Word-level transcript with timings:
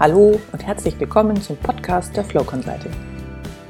Hallo 0.00 0.40
und 0.50 0.66
herzlich 0.66 0.98
willkommen 0.98 1.38
zum 1.42 1.58
Podcast 1.58 2.16
der 2.16 2.24
Flow 2.24 2.42
Consulting. 2.42 2.90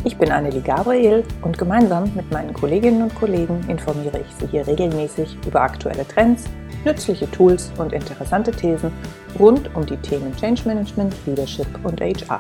Ich 0.04 0.16
bin 0.16 0.30
Annelie 0.30 0.62
Gabriel 0.62 1.24
und 1.42 1.58
gemeinsam 1.58 2.14
mit 2.14 2.30
meinen 2.30 2.54
Kolleginnen 2.54 3.02
und 3.02 3.12
Kollegen 3.16 3.68
informiere 3.68 4.20
ich 4.20 4.32
Sie 4.36 4.46
hier 4.46 4.64
regelmäßig 4.64 5.36
über 5.44 5.62
aktuelle 5.62 6.06
Trends, 6.06 6.44
nützliche 6.84 7.28
Tools 7.32 7.72
und 7.78 7.92
interessante 7.92 8.52
Thesen 8.52 8.92
rund 9.40 9.74
um 9.74 9.84
die 9.84 9.96
Themen 9.96 10.32
Change 10.36 10.68
Management, 10.68 11.16
Leadership 11.26 11.66
und 11.84 12.00
HR. 12.00 12.38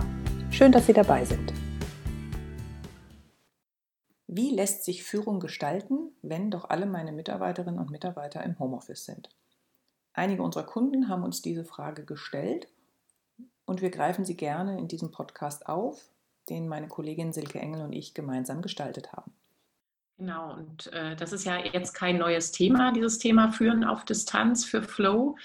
Schön, 0.52 0.70
dass 0.70 0.86
Sie 0.86 0.92
dabei 0.92 1.24
sind. 1.24 1.52
Wie 4.28 4.54
lässt 4.54 4.84
sich 4.84 5.02
Führung 5.02 5.40
gestalten, 5.40 6.12
wenn 6.22 6.52
doch 6.52 6.70
alle 6.70 6.86
meine 6.86 7.10
Mitarbeiterinnen 7.10 7.80
und 7.80 7.90
Mitarbeiter 7.90 8.44
im 8.44 8.56
Homeoffice 8.60 9.04
sind? 9.04 9.30
Einige 10.12 10.44
unserer 10.44 10.62
Kunden 10.62 11.08
haben 11.08 11.24
uns 11.24 11.42
diese 11.42 11.64
Frage 11.64 12.04
gestellt 12.04 12.68
und 13.70 13.82
wir 13.82 13.90
greifen 13.90 14.24
sie 14.24 14.36
gerne 14.36 14.76
in 14.80 14.88
diesem 14.88 15.12
Podcast 15.12 15.68
auf, 15.68 16.10
den 16.48 16.66
meine 16.66 16.88
Kollegin 16.88 17.32
Silke 17.32 17.60
Engel 17.60 17.82
und 17.82 17.92
ich 17.92 18.14
gemeinsam 18.14 18.62
gestaltet 18.62 19.12
haben. 19.12 19.32
Genau, 20.18 20.54
und 20.54 20.92
äh, 20.92 21.14
das 21.14 21.32
ist 21.32 21.44
ja 21.44 21.56
jetzt 21.56 21.92
kein 21.92 22.18
neues 22.18 22.50
Thema, 22.50 22.90
dieses 22.90 23.18
Thema 23.18 23.52
Führen 23.52 23.84
auf 23.84 24.04
Distanz 24.04 24.64
für 24.64 24.82
Flow. 24.82 25.36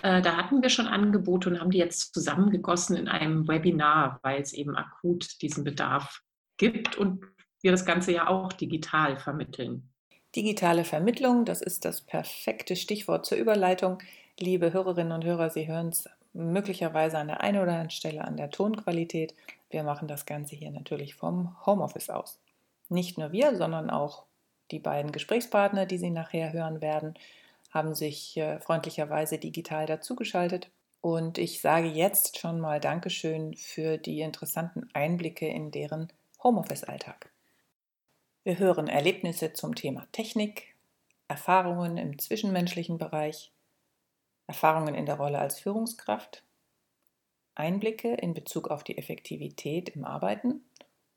Äh, 0.00 0.22
da 0.22 0.36
hatten 0.36 0.62
wir 0.62 0.68
schon 0.68 0.86
Angebote 0.86 1.50
und 1.50 1.60
haben 1.60 1.72
die 1.72 1.78
jetzt 1.78 2.14
zusammengegossen 2.14 2.96
in 2.96 3.08
einem 3.08 3.48
Webinar, 3.48 4.20
weil 4.22 4.40
es 4.40 4.52
eben 4.52 4.76
akut 4.76 5.42
diesen 5.42 5.64
Bedarf 5.64 6.22
gibt 6.58 6.96
und 6.96 7.24
wir 7.62 7.72
das 7.72 7.84
Ganze 7.84 8.12
ja 8.12 8.28
auch 8.28 8.52
digital 8.52 9.18
vermitteln. 9.18 9.90
Digitale 10.36 10.84
Vermittlung, 10.84 11.44
das 11.44 11.60
ist 11.60 11.84
das 11.84 12.00
perfekte 12.00 12.76
Stichwort 12.76 13.26
zur 13.26 13.38
Überleitung. 13.38 13.98
Liebe 14.38 14.72
Hörerinnen 14.72 15.12
und 15.12 15.24
Hörer, 15.24 15.50
Sie 15.50 15.66
hören 15.66 15.88
es 15.88 16.08
möglicherweise 16.32 17.18
an 17.18 17.28
der 17.28 17.40
einen 17.40 17.58
oder 17.58 17.72
anderen 17.72 17.90
Stelle 17.90 18.24
an 18.24 18.36
der 18.36 18.50
Tonqualität. 18.50 19.34
Wir 19.70 19.82
machen 19.82 20.08
das 20.08 20.26
Ganze 20.26 20.56
hier 20.56 20.70
natürlich 20.70 21.14
vom 21.14 21.56
Homeoffice 21.66 22.10
aus. 22.10 22.40
Nicht 22.88 23.18
nur 23.18 23.32
wir, 23.32 23.56
sondern 23.56 23.90
auch 23.90 24.24
die 24.70 24.78
beiden 24.78 25.12
Gesprächspartner, 25.12 25.86
die 25.86 25.98
Sie 25.98 26.10
nachher 26.10 26.52
hören 26.52 26.80
werden, 26.80 27.14
haben 27.70 27.94
sich 27.94 28.36
äh, 28.36 28.60
freundlicherweise 28.60 29.38
digital 29.38 29.86
dazugeschaltet. 29.86 30.70
Und 31.00 31.38
ich 31.38 31.60
sage 31.60 31.88
jetzt 31.88 32.38
schon 32.38 32.60
mal 32.60 32.80
Dankeschön 32.80 33.54
für 33.54 33.98
die 33.98 34.20
interessanten 34.20 34.88
Einblicke 34.94 35.48
in 35.48 35.70
deren 35.70 36.12
Homeoffice-Alltag. 36.42 37.30
Wir 38.44 38.58
hören 38.58 38.88
Erlebnisse 38.88 39.52
zum 39.52 39.74
Thema 39.74 40.06
Technik, 40.12 40.74
Erfahrungen 41.28 41.96
im 41.96 42.18
zwischenmenschlichen 42.18 42.98
Bereich, 42.98 43.52
Erfahrungen 44.52 44.94
in 44.94 45.06
der 45.06 45.14
Rolle 45.14 45.38
als 45.38 45.60
Führungskraft, 45.60 46.44
Einblicke 47.54 48.12
in 48.12 48.34
Bezug 48.34 48.68
auf 48.68 48.84
die 48.84 48.98
Effektivität 48.98 49.88
im 49.88 50.04
Arbeiten 50.04 50.60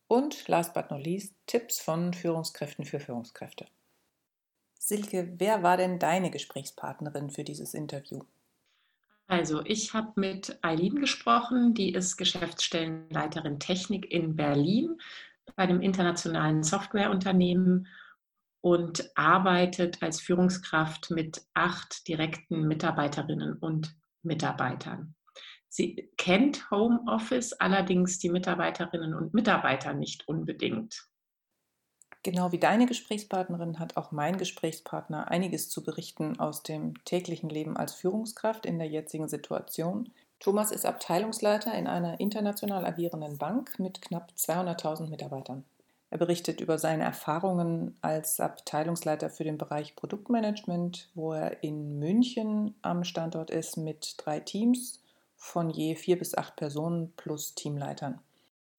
und 0.08 0.48
last 0.48 0.74
but 0.74 0.90
not 0.90 1.04
least 1.04 1.36
Tipps 1.46 1.82
von 1.82 2.14
Führungskräften 2.14 2.86
für 2.86 3.02
Führungskräfte. 3.02 3.66
Silke, 4.80 5.34
wer 5.38 5.64
war 5.64 5.76
denn 5.76 6.00
deine 6.00 6.32
Gesprächspartnerin 6.32 7.30
für 7.30 7.44
dieses 7.44 7.74
Interview? 7.74 8.22
Also, 9.28 9.66
ich 9.66 9.94
habe 9.94 10.14
mit 10.16 10.58
Eileen 10.62 11.02
gesprochen, 11.02 11.74
die 11.74 11.94
ist 11.94 12.16
Geschäftsstellenleiterin 12.16 13.60
Technik 13.60 14.10
in 14.12 14.38
Berlin 14.38 15.02
bei 15.58 15.64
einem 15.64 15.82
internationalen 15.82 16.64
Softwareunternehmen 16.64 17.88
und 18.66 19.12
arbeitet 19.14 20.02
als 20.02 20.20
Führungskraft 20.20 21.12
mit 21.12 21.44
acht 21.54 22.08
direkten 22.08 22.68
Mitarbeiterinnen 22.68 23.60
und 23.60 23.96
Mitarbeitern. 24.24 25.14
Sie 25.70 26.10
kennt 26.18 26.72
Homeoffice, 26.72 27.54
allerdings 27.54 28.18
die 28.18 28.32
Mitarbeiterinnen 28.32 29.14
und 29.14 29.36
Mitarbeiter 29.36 29.94
nicht 29.94 30.28
unbedingt. 30.28 31.06
Genau 32.24 32.52
wie 32.52 32.58
deine 32.58 32.88
Gesprächspartnerin 32.88 33.78
hat 33.78 33.98
auch 33.98 34.12
mein 34.12 34.40
Gesprächspartner 34.40 35.30
einiges 35.30 35.70
zu 35.70 35.84
berichten 35.84 36.40
aus 36.40 36.64
dem 36.64 36.96
täglichen 37.06 37.52
Leben 37.52 37.78
als 37.78 37.94
Führungskraft 37.94 38.66
in 38.66 38.80
der 38.80 38.88
jetzigen 38.88 39.28
Situation. 39.28 40.12
Thomas 40.40 40.72
ist 40.72 40.88
Abteilungsleiter 40.88 41.72
in 41.76 41.86
einer 41.86 42.20
international 42.20 42.84
agierenden 42.84 43.38
Bank 43.38 43.78
mit 43.78 44.02
knapp 44.02 44.32
200.000 44.36 45.08
Mitarbeitern. 45.08 45.66
Er 46.16 46.20
berichtet 46.20 46.62
über 46.62 46.78
seine 46.78 47.04
Erfahrungen 47.04 47.98
als 48.00 48.40
Abteilungsleiter 48.40 49.30
für 49.30 49.44
den 49.44 49.58
Bereich 49.58 49.98
Produktmanagement, 49.98 51.10
wo 51.14 51.34
er 51.34 51.62
in 51.62 52.00
München 52.00 52.74
am 52.82 53.04
Standort 53.04 53.52
ist 53.52 53.76
mit 53.76 54.16
drei 54.16 54.40
Teams 54.40 55.04
von 55.36 55.70
je 55.70 55.94
vier 55.96 56.18
bis 56.18 56.34
acht 56.34 56.56
Personen 56.56 57.12
plus 57.18 57.54
Teamleitern. 57.54 58.22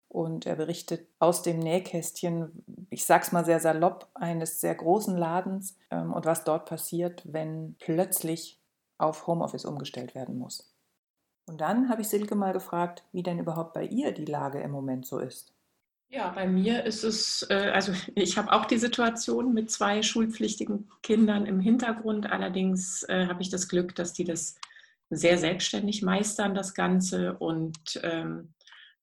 Und 0.09 0.47
er 0.47 0.57
berichtet 0.57 1.09
aus 1.19 1.43
dem 1.43 1.59
Nähkästchen, 1.59 2.65
ich 2.89 3.05
sag's 3.05 3.33
mal 3.33 3.45
sehr 3.45 3.61
salopp, 3.61 4.09
eines 4.15 4.63
sehr 4.63 4.75
großen 4.75 5.19
Ladens 5.19 5.77
ähm, 5.91 6.15
und 6.15 6.25
was 6.25 6.43
dort 6.43 6.65
passiert, 6.65 7.23
wenn 7.31 7.77
plötzlich 7.79 8.59
auf 8.97 9.27
Homeoffice 9.27 9.67
umgestellt 9.67 10.15
werden 10.15 10.39
muss. 10.39 10.73
Und 11.45 11.61
dann 11.61 11.91
habe 11.91 12.01
ich 12.01 12.09
Silke 12.09 12.35
mal 12.35 12.55
gefragt, 12.55 13.05
wie 13.13 13.23
denn 13.23 13.39
überhaupt 13.39 13.75
bei 13.75 13.85
ihr 13.85 14.13
die 14.13 14.25
Lage 14.25 14.61
im 14.61 14.71
Moment 14.71 15.05
so 15.05 15.19
ist. 15.19 15.53
Ja, 16.09 16.31
bei 16.31 16.47
mir 16.47 16.85
ist 16.85 17.03
es, 17.03 17.47
äh, 17.51 17.71
also 17.73 17.93
ich 18.15 18.39
habe 18.39 18.53
auch 18.53 18.67
die 18.67 18.79
Situation 18.79 19.53
mit 19.53 19.71
zwei 19.71 20.03
schulpflichtigen 20.03 20.89
Kindern 21.03 21.47
im 21.47 21.61
Hintergrund. 21.61 22.31
Allerdings 22.31 23.03
äh, 23.09 23.27
habe 23.27 23.43
ich 23.43 23.51
das 23.51 23.69
Glück, 23.69 23.95
dass 23.95 24.13
die 24.13 24.25
das 24.25 24.57
sehr 25.11 25.39
selbstständig 25.39 26.03
meistern, 26.03 26.55
das 26.55 26.75
Ganze. 26.75 27.35
Und 27.35 28.01
ähm, 28.03 28.55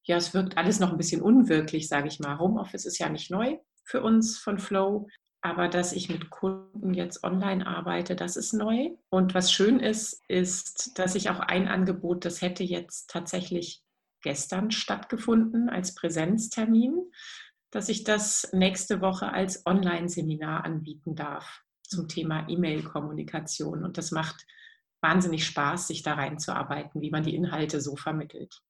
ja, 0.03 0.17
es 0.17 0.33
wirkt 0.33 0.57
alles 0.57 0.79
noch 0.79 0.91
ein 0.91 0.97
bisschen 0.97 1.21
unwirklich, 1.21 1.87
sage 1.87 2.07
ich 2.07 2.19
mal. 2.19 2.39
Homeoffice 2.39 2.85
ist 2.85 2.97
ja 2.99 3.09
nicht 3.09 3.31
neu 3.31 3.57
für 3.85 4.01
uns 4.01 4.37
von 4.37 4.59
Flow. 4.59 5.07
Aber 5.45 5.67
dass 5.67 5.91
ich 5.91 6.07
mit 6.07 6.29
Kunden 6.29 6.93
jetzt 6.93 7.25
online 7.25 7.67
arbeite, 7.67 8.15
das 8.15 8.37
ist 8.37 8.53
neu. 8.53 8.91
Und 9.09 9.33
was 9.33 9.51
schön 9.51 9.81
ist, 9.81 10.23
ist, 10.29 10.97
dass 10.97 11.15
ich 11.15 11.29
auch 11.29 11.41
ein 11.41 11.67
Angebot, 11.67 12.23
das 12.23 12.41
hätte 12.41 12.63
jetzt 12.63 13.09
tatsächlich 13.09 13.82
gestern 14.23 14.71
stattgefunden 14.71 15.69
als 15.69 15.93
Präsenztermin, 15.93 17.11
dass 17.69 17.89
ich 17.89 18.03
das 18.03 18.49
nächste 18.53 19.01
Woche 19.01 19.31
als 19.31 19.65
Online-Seminar 19.65 20.65
anbieten 20.65 21.15
darf 21.15 21.63
zum 21.83 22.07
Thema 22.07 22.47
E-Mail-Kommunikation. 22.49 23.83
Und 23.83 23.97
das 23.97 24.11
macht 24.11 24.47
wahnsinnig 25.01 25.45
Spaß, 25.45 25.87
sich 25.87 26.01
da 26.01 26.15
reinzuarbeiten, 26.15 27.01
wie 27.01 27.11
man 27.11 27.23
die 27.23 27.35
Inhalte 27.35 27.81
so 27.81 27.95
vermittelt. 27.95 28.61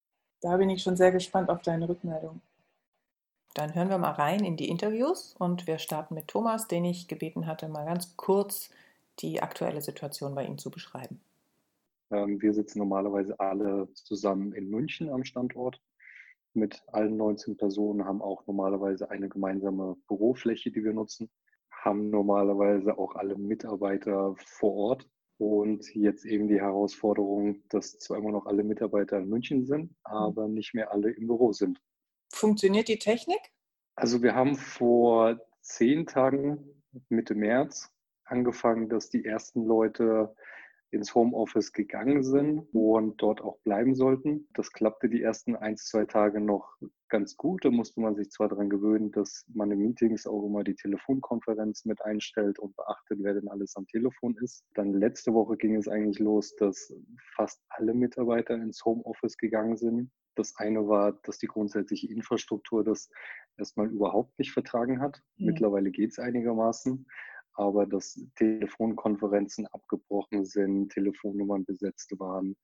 Da 0.42 0.58
bin 0.58 0.70
ich 0.70 0.84
schon 0.84 0.98
sehr 0.98 1.12
gespannt 1.12 1.50
auf 1.50 1.62
deine 1.62 1.88
Rückmeldung. 1.88 2.42
Dann 3.54 3.76
hören 3.76 3.90
wir 3.90 4.00
mal 4.00 4.12
rein 4.12 4.44
in 4.44 4.58
die 4.58 4.68
Interviews 4.68 5.36
und 5.38 5.68
wir 5.68 5.78
starten 5.78 6.16
mit 6.16 6.28
Thomas, 6.28 6.68
den 6.68 6.86
ich 6.86 7.08
gebeten 7.08 7.46
hatte, 7.46 7.70
mal 7.70 7.86
ganz 7.86 8.18
kurz 8.18 8.72
die 9.20 9.44
aktuelle 9.44 9.82
Situation 9.82 10.34
bei 10.34 10.44
ihm 10.46 10.58
zu 10.58 10.72
beschreiben. 10.72 11.22
Ähm, 12.12 12.42
wir 12.42 12.54
sitzen 12.54 12.80
normalerweise 12.80 13.40
alle 13.40 13.88
zusammen 13.94 14.54
in 14.54 14.70
München 14.70 15.10
am 15.10 15.24
Standort 15.24 15.82
mit 16.54 16.84
allen 16.88 17.18
19 17.18 17.58
Personen, 17.58 18.06
haben 18.06 18.22
auch 18.22 18.46
normalerweise 18.46 19.10
eine 19.10 19.30
gemeinsame 19.30 19.96
Bürofläche, 20.08 20.72
die 20.72 20.84
wir 20.84 20.94
nutzen, 20.94 21.30
haben 21.72 22.10
normalerweise 22.10 22.98
auch 22.98 23.16
alle 23.16 23.36
Mitarbeiter 23.36 24.36
vor 24.38 24.74
Ort. 24.74 25.10
Und 25.38 25.94
jetzt 25.96 26.26
eben 26.26 26.48
die 26.48 26.62
Herausforderung, 26.62 27.64
dass 27.70 27.98
zwar 27.98 28.18
immer 28.18 28.32
noch 28.32 28.46
alle 28.46 28.64
Mitarbeiter 28.64 29.18
in 29.18 29.30
München 29.30 29.66
sind, 29.66 29.94
aber 30.04 30.48
nicht 30.48 30.74
mehr 30.74 30.92
alle 30.92 31.10
im 31.10 31.28
Büro 31.28 31.52
sind. 31.52 31.82
Funktioniert 32.32 32.88
die 32.88 33.00
Technik? 33.00 33.40
Also 33.96 34.22
wir 34.22 34.36
haben 34.36 34.56
vor 34.56 35.40
zehn 35.62 36.06
Tagen, 36.06 36.82
Mitte 37.10 37.36
März, 37.36 37.92
angefangen, 38.26 38.90
dass 38.90 39.10
die 39.10 39.26
ersten 39.26 39.66
Leute 39.66 40.36
ins 40.94 41.16
Homeoffice 41.16 41.74
gegangen 41.74 42.24
sind 42.24 42.68
und 42.74 43.22
dort 43.22 43.42
auch 43.42 43.60
bleiben 43.64 43.96
sollten. 43.96 44.48
Das 44.54 44.72
klappte 44.72 45.10
die 45.10 45.22
ersten 45.22 45.56
ein, 45.56 45.76
zwei 45.78 46.06
Tage 46.06 46.40
noch 46.40 46.78
ganz 47.10 47.36
gut. 47.38 47.66
Da 47.66 47.72
musste 47.72 48.02
man 48.02 48.16
sich 48.16 48.32
zwar 48.32 48.50
daran 48.50 48.70
gewöhnen, 48.70 49.12
dass 49.12 49.46
man 49.54 49.72
in 49.72 49.80
Meetings 49.80 50.26
auch 50.26 50.46
immer 50.46 50.64
die 50.64 50.76
Telefonkonferenz 50.76 51.86
mit 51.86 52.02
einstellt 52.04 52.60
und 52.60 52.76
beachtet, 52.76 53.20
wer 53.22 53.34
denn 53.34 53.48
alles 53.50 53.76
am 53.76 53.88
Telefon 53.88 54.36
ist. 54.42 54.64
Dann 54.74 54.94
letzte 54.94 55.34
Woche 55.34 55.58
ging 55.58 55.76
es 55.76 55.88
eigentlich 55.88 56.20
los, 56.20 56.56
dass 56.56 56.94
fast 57.36 57.62
alle 57.70 57.94
Mitarbeiter 57.94 58.56
ins 58.56 58.84
Homeoffice 58.86 59.38
gegangen 59.38 59.78
sind. 59.78 60.12
Das 60.36 60.56
eine 60.58 60.88
war, 60.88 61.14
dass 61.24 61.38
die 61.38 61.48
grundsätzliche 61.48 62.08
Infrastruktur 62.08 62.84
das 62.84 63.10
erstmal 63.58 63.90
überhaupt 63.90 64.38
nicht 64.40 64.52
vertragen 64.52 65.02
hat. 65.02 65.22
Mhm. 65.38 65.48
Mittlerweile 65.48 65.92
geht 65.92 66.12
es 66.12 66.20
einigermaßen 66.20 67.06
aber 67.54 67.86
dass 67.86 68.20
Telefonkonferenzen 68.36 69.68
abgebrochen 69.68 70.46
sind, 70.46 70.92
Telefonnummern 70.92 71.66
besetzt 71.66 72.18
waren. 72.20 72.56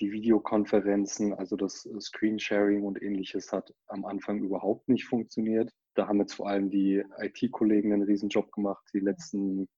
Die 0.00 0.10
Videokonferenzen, 0.10 1.34
also 1.34 1.56
das 1.56 1.88
Screensharing 2.00 2.82
und 2.82 3.00
ähnliches 3.00 3.52
hat 3.52 3.72
am 3.86 4.04
Anfang 4.04 4.42
überhaupt 4.42 4.88
nicht 4.88 5.04
funktioniert. 5.04 5.70
Da 5.94 6.08
haben 6.08 6.18
jetzt 6.18 6.34
vor 6.34 6.48
allem 6.48 6.70
die 6.70 7.04
IT-Kollegen 7.18 7.92
einen 7.92 8.02
Riesenjob 8.02 8.50
gemacht, 8.50 8.84
die 8.92 9.00
letzten 9.00 9.68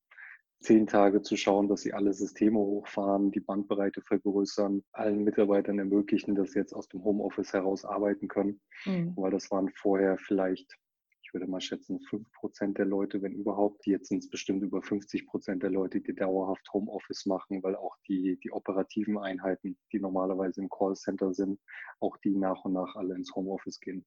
zehn 0.60 0.86
Tage 0.86 1.22
zu 1.22 1.36
schauen, 1.36 1.68
dass 1.68 1.82
sie 1.82 1.92
alle 1.92 2.14
Systeme 2.14 2.58
hochfahren, 2.58 3.30
die 3.30 3.40
Bandbreite 3.40 4.00
vergrößern, 4.02 4.82
allen 4.92 5.22
Mitarbeitern 5.22 5.78
ermöglichen, 5.78 6.34
dass 6.34 6.52
sie 6.52 6.58
jetzt 6.58 6.72
aus 6.72 6.88
dem 6.88 7.04
Homeoffice 7.04 7.52
heraus 7.52 7.84
arbeiten 7.84 8.28
können. 8.28 8.60
Mhm. 8.84 9.12
Weil 9.16 9.30
das 9.30 9.50
waren 9.50 9.70
vorher 9.70 10.16
vielleicht 10.18 10.76
ich 11.26 11.34
würde 11.34 11.48
mal 11.48 11.60
schätzen, 11.60 12.00
5 12.00 12.30
Prozent 12.32 12.78
der 12.78 12.84
Leute, 12.84 13.20
wenn 13.20 13.32
überhaupt. 13.32 13.84
Jetzt 13.86 14.08
sind 14.08 14.18
es 14.18 14.30
bestimmt 14.30 14.62
über 14.62 14.80
50 14.80 15.26
Prozent 15.26 15.62
der 15.62 15.70
Leute, 15.70 16.00
die 16.00 16.14
dauerhaft 16.14 16.72
Homeoffice 16.72 17.26
machen, 17.26 17.64
weil 17.64 17.74
auch 17.74 17.96
die, 18.06 18.38
die 18.44 18.52
operativen 18.52 19.18
Einheiten, 19.18 19.76
die 19.92 19.98
normalerweise 19.98 20.60
im 20.60 20.68
Callcenter 20.68 21.34
sind, 21.34 21.60
auch 21.98 22.16
die 22.18 22.36
nach 22.36 22.64
und 22.64 22.74
nach 22.74 22.94
alle 22.94 23.16
ins 23.16 23.34
Homeoffice 23.34 23.80
gehen. 23.80 24.06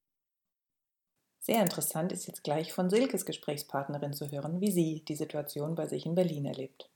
Sehr 1.40 1.62
interessant 1.62 2.14
ist 2.14 2.28
jetzt 2.28 2.44
gleich 2.44 2.72
von 2.72 2.90
Silkes 2.90 3.26
Gesprächspartnerin 3.26 4.14
zu 4.14 4.32
hören, 4.32 4.62
wie 4.62 4.72
sie 4.72 5.04
die 5.06 5.16
Situation 5.16 5.76
bei 5.76 5.88
sich 5.88 6.06
in 6.06 6.16
Berlin 6.16 6.46
erlebt. 6.46 6.90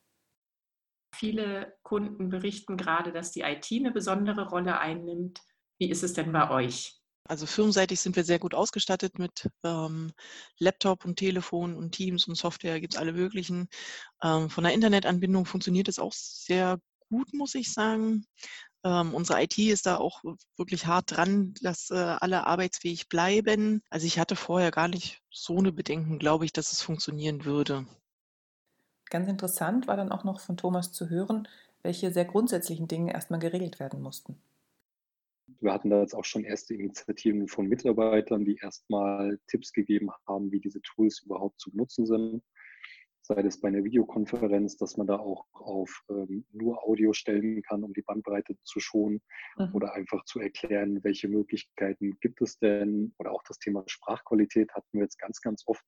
Viele 1.16 1.78
Kunden 1.84 2.30
berichten 2.30 2.78
gerade, 2.78 3.12
dass 3.12 3.32
die 3.32 3.42
IT 3.42 3.68
eine 3.72 3.92
besondere 3.92 4.48
Rolle 4.48 4.80
einnimmt. 4.80 5.42
Wie 5.80 5.90
ist 5.90 6.04
es 6.04 6.14
denn 6.14 6.32
bei 6.32 6.50
euch? 6.50 7.03
Also 7.26 7.46
firmenseitig 7.46 8.02
sind 8.02 8.16
wir 8.16 8.26
sehr 8.26 8.40
gut 8.40 8.54
ausgestattet 8.54 9.18
mit 9.18 9.50
ähm, 9.64 10.12
Laptop 10.60 11.06
und 11.06 11.16
Telefon 11.16 11.76
und 11.76 11.92
Teams 11.92 12.28
und 12.28 12.36
Software, 12.36 12.82
gibt 12.82 12.96
es 12.96 13.00
alle 13.00 13.14
möglichen. 13.14 13.70
Ähm, 14.22 14.50
von 14.50 14.64
der 14.64 14.74
Internetanbindung 14.74 15.46
funktioniert 15.46 15.88
es 15.88 16.00
auch 16.00 16.12
sehr 16.14 16.80
gut, 17.10 17.34
muss 17.34 17.56
ich 17.56 17.72
sagen. 17.72 18.26
Ähm, 18.84 19.14
unsere 19.14 19.42
IT 19.42 19.58
ist 19.58 19.86
da 19.86 19.98
auch 19.98 20.22
wirklich 20.58 20.86
hart 20.86 21.16
dran, 21.16 21.54
dass 21.62 21.90
äh, 21.90 21.96
alle 21.96 22.46
arbeitsfähig 22.46 23.08
bleiben. 23.08 23.82
Also 23.90 24.06
ich 24.06 24.20
hatte 24.20 24.36
vorher 24.36 24.72
gar 24.72 24.90
nicht 24.90 25.22
so 25.32 25.58
eine 25.58 25.72
Bedenken, 25.72 26.20
glaube 26.20 26.44
ich, 26.44 26.52
dass 26.52 26.74
es 26.74 26.82
funktionieren 26.82 27.46
würde. 27.46 27.86
Ganz 29.10 29.30
interessant 29.30 29.88
war 29.88 29.96
dann 29.96 30.12
auch 30.12 30.26
noch 30.26 30.42
von 30.42 30.58
Thomas 30.58 30.92
zu 30.92 31.10
hören, 31.10 31.48
welche 31.84 32.12
sehr 32.12 32.26
grundsätzlichen 32.26 32.88
Dinge 32.88 33.14
erstmal 33.14 33.40
geregelt 33.40 33.80
werden 33.80 34.02
mussten. 34.02 34.42
Wir 35.64 35.72
hatten 35.72 35.90
da 35.90 36.02
jetzt 36.02 36.14
auch 36.14 36.26
schon 36.26 36.44
erste 36.44 36.74
Initiativen 36.74 37.48
von 37.48 37.68
Mitarbeitern, 37.68 38.44
die 38.44 38.58
erstmal 38.58 39.40
Tipps 39.48 39.72
gegeben 39.72 40.10
haben, 40.28 40.52
wie 40.52 40.60
diese 40.60 40.82
Tools 40.82 41.22
überhaupt 41.24 41.60
zu 41.62 41.72
benutzen 41.72 42.06
sind. 42.06 42.44
Sei 43.22 43.42
es 43.42 43.62
bei 43.62 43.70
einer 43.70 43.86
Videokonferenz, 43.86 44.76
dass 44.76 44.98
man 44.98 45.08
da 45.08 45.16
auch 45.16 45.46
auf 45.54 46.04
ähm, 46.10 46.46
nur 46.52 46.84
Audio 46.84 47.14
stellen 47.14 47.62
kann, 47.62 47.86
um 47.86 47.94
die 47.94 48.02
Bandbreite 48.02 48.58
zu 48.64 48.82
schonen 48.82 49.22
mhm. 49.58 49.70
oder 49.74 49.94
einfach 49.94 50.26
zu 50.26 50.42
erklären, 50.42 51.02
welche 51.06 51.30
Möglichkeiten 51.30 52.18
gibt 52.20 52.42
es 52.42 52.60
denn. 52.60 53.14
Oder 53.18 53.32
auch 53.32 53.44
das 53.48 53.58
Thema 53.60 53.84
Sprachqualität 53.88 54.74
hatten 54.74 54.90
wir 54.92 55.04
jetzt 55.04 55.18
ganz, 55.18 55.40
ganz 55.40 55.64
oft 55.66 55.86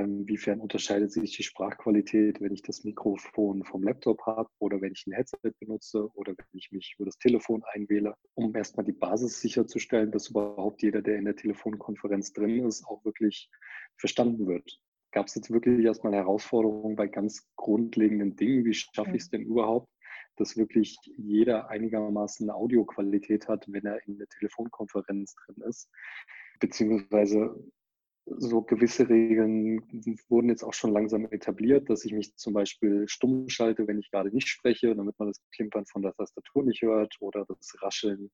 inwiefern 0.00 0.60
unterscheidet 0.60 1.12
sich 1.12 1.36
die 1.36 1.42
Sprachqualität, 1.42 2.40
wenn 2.40 2.52
ich 2.52 2.62
das 2.62 2.84
Mikrofon 2.84 3.64
vom 3.64 3.82
Laptop 3.82 4.22
habe 4.26 4.48
oder 4.58 4.80
wenn 4.80 4.92
ich 4.92 5.06
ein 5.06 5.12
Headset 5.12 5.52
benutze 5.60 6.08
oder 6.14 6.32
wenn 6.36 6.46
ich 6.52 6.72
mich 6.72 6.94
über 6.98 7.06
das 7.06 7.18
Telefon 7.18 7.62
einwähle, 7.72 8.14
um 8.34 8.54
erstmal 8.54 8.84
die 8.84 8.92
Basis 8.92 9.40
sicherzustellen, 9.40 10.10
dass 10.10 10.30
überhaupt 10.30 10.82
jeder, 10.82 11.02
der 11.02 11.16
in 11.16 11.24
der 11.24 11.36
Telefonkonferenz 11.36 12.32
drin 12.32 12.66
ist, 12.66 12.84
auch 12.86 13.04
wirklich 13.04 13.50
verstanden 13.96 14.46
wird. 14.46 14.80
Gab 15.12 15.26
es 15.26 15.34
jetzt 15.34 15.50
wirklich 15.50 15.84
erstmal 15.84 16.14
Herausforderungen 16.14 16.96
bei 16.96 17.06
ganz 17.06 17.46
grundlegenden 17.56 18.34
Dingen? 18.36 18.64
Wie 18.64 18.74
schaffe 18.74 19.14
ich 19.14 19.22
es 19.22 19.30
denn 19.30 19.42
überhaupt, 19.42 19.90
dass 20.36 20.56
wirklich 20.56 20.96
jeder 21.18 21.68
einigermaßen 21.68 22.48
eine 22.48 22.56
Audioqualität 22.56 23.46
hat, 23.48 23.66
wenn 23.68 23.84
er 23.84 24.06
in 24.06 24.16
der 24.16 24.28
Telefonkonferenz 24.28 25.34
drin 25.34 25.62
ist? 25.68 25.90
Beziehungsweise 26.60 27.54
so 28.26 28.62
gewisse 28.62 29.08
Regeln 29.08 29.82
wurden 30.28 30.48
jetzt 30.48 30.62
auch 30.62 30.74
schon 30.74 30.92
langsam 30.92 31.26
etabliert, 31.30 31.90
dass 31.90 32.04
ich 32.04 32.12
mich 32.12 32.36
zum 32.36 32.52
Beispiel 32.52 33.08
stumm 33.08 33.48
schalte, 33.48 33.86
wenn 33.86 33.98
ich 33.98 34.10
gerade 34.10 34.30
nicht 34.30 34.48
spreche, 34.48 34.94
damit 34.94 35.18
man 35.18 35.28
das 35.28 35.40
Klimpern 35.54 35.86
von 35.86 36.02
der 36.02 36.14
Tastatur 36.14 36.64
nicht 36.64 36.82
hört 36.82 37.16
oder 37.20 37.44
das 37.46 37.74
Rascheln 37.80 38.30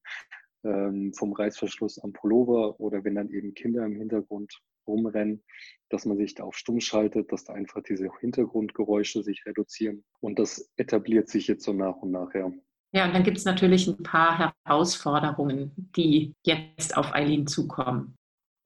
ähm, 0.64 1.12
vom 1.14 1.32
Reißverschluss 1.32 1.99
am 2.00 2.12
Pullover 2.12 2.79
oder 2.81 3.05
wenn 3.05 3.14
dann 3.14 3.31
eben 3.31 3.55
Kinder 3.55 3.85
im 3.85 3.96
Hintergrund 3.96 4.61
rumrennen, 4.87 5.43
dass 5.91 6.05
man 6.05 6.17
sich 6.17 6.34
da 6.34 6.44
auf 6.44 6.56
stumm 6.56 6.81
schaltet, 6.81 7.32
dass 7.32 7.44
da 7.44 7.55
einfach 7.55 7.82
diese 7.82 8.08
Hintergrundgeräusche 8.20 9.23
sich 9.23 9.44
reduzieren. 9.46 10.05
Und 10.20 10.38
das 10.38 10.70
etabliert 10.76 11.29
sich 11.29 11.46
jetzt 11.46 11.64
so 11.64 11.73
nach 11.73 11.96
und 11.96 12.11
nach, 12.11 12.34
ja. 12.34 12.50
Ja, 12.94 13.05
und 13.05 13.14
dann 13.14 13.23
gibt 13.23 13.37
es 13.37 13.44
natürlich 13.44 13.87
ein 13.87 14.02
paar 14.02 14.55
Herausforderungen, 14.67 15.73
die 15.94 16.32
jetzt 16.43 16.96
auf 16.96 17.14
Eileen 17.14 17.46
zukommen 17.46 18.18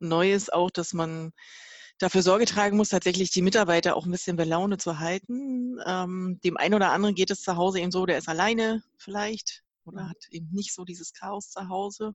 neu 0.02 0.32
ist 0.32 0.52
auch, 0.52 0.70
dass 0.70 0.92
man 0.92 1.32
dafür 1.98 2.22
Sorge 2.22 2.46
tragen 2.46 2.76
muss, 2.76 2.88
tatsächlich 2.90 3.30
die 3.30 3.42
Mitarbeiter 3.42 3.96
auch 3.96 4.06
ein 4.06 4.10
bisschen 4.10 4.36
bei 4.36 4.44
Laune 4.44 4.78
zu 4.78 4.98
halten. 4.98 5.78
Ähm, 5.86 6.40
dem 6.44 6.56
einen 6.56 6.74
oder 6.74 6.90
anderen 6.90 7.14
geht 7.14 7.30
es 7.30 7.42
zu 7.42 7.56
Hause 7.56 7.80
eben 7.80 7.92
so, 7.92 8.06
der 8.06 8.18
ist 8.18 8.28
alleine 8.28 8.82
vielleicht 8.98 9.62
oder 9.84 10.08
hat 10.08 10.28
eben 10.30 10.48
nicht 10.52 10.74
so 10.74 10.84
dieses 10.84 11.12
Chaos 11.12 11.50
zu 11.50 11.68
Hause. 11.68 12.12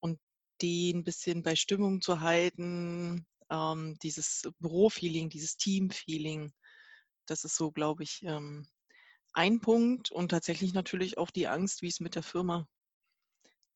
Und 0.00 0.18
den 0.62 0.98
ein 0.98 1.04
bisschen 1.04 1.42
bei 1.42 1.56
Stimmung 1.56 2.00
zu 2.00 2.20
halten, 2.20 3.26
ähm, 3.50 3.98
dieses 4.02 4.42
Bürofeeling, 4.58 5.28
dieses 5.30 5.56
Teamfeeling, 5.56 6.52
das 7.26 7.44
ist 7.44 7.56
so, 7.56 7.70
glaube 7.70 8.02
ich, 8.02 8.22
ähm, 8.24 8.66
ein 9.32 9.60
Punkt. 9.60 10.10
Und 10.10 10.30
tatsächlich 10.30 10.74
natürlich 10.74 11.18
auch 11.18 11.30
die 11.30 11.48
Angst, 11.48 11.82
wie 11.82 11.88
es 11.88 12.00
mit 12.00 12.14
der 12.14 12.22
Firma 12.22 12.66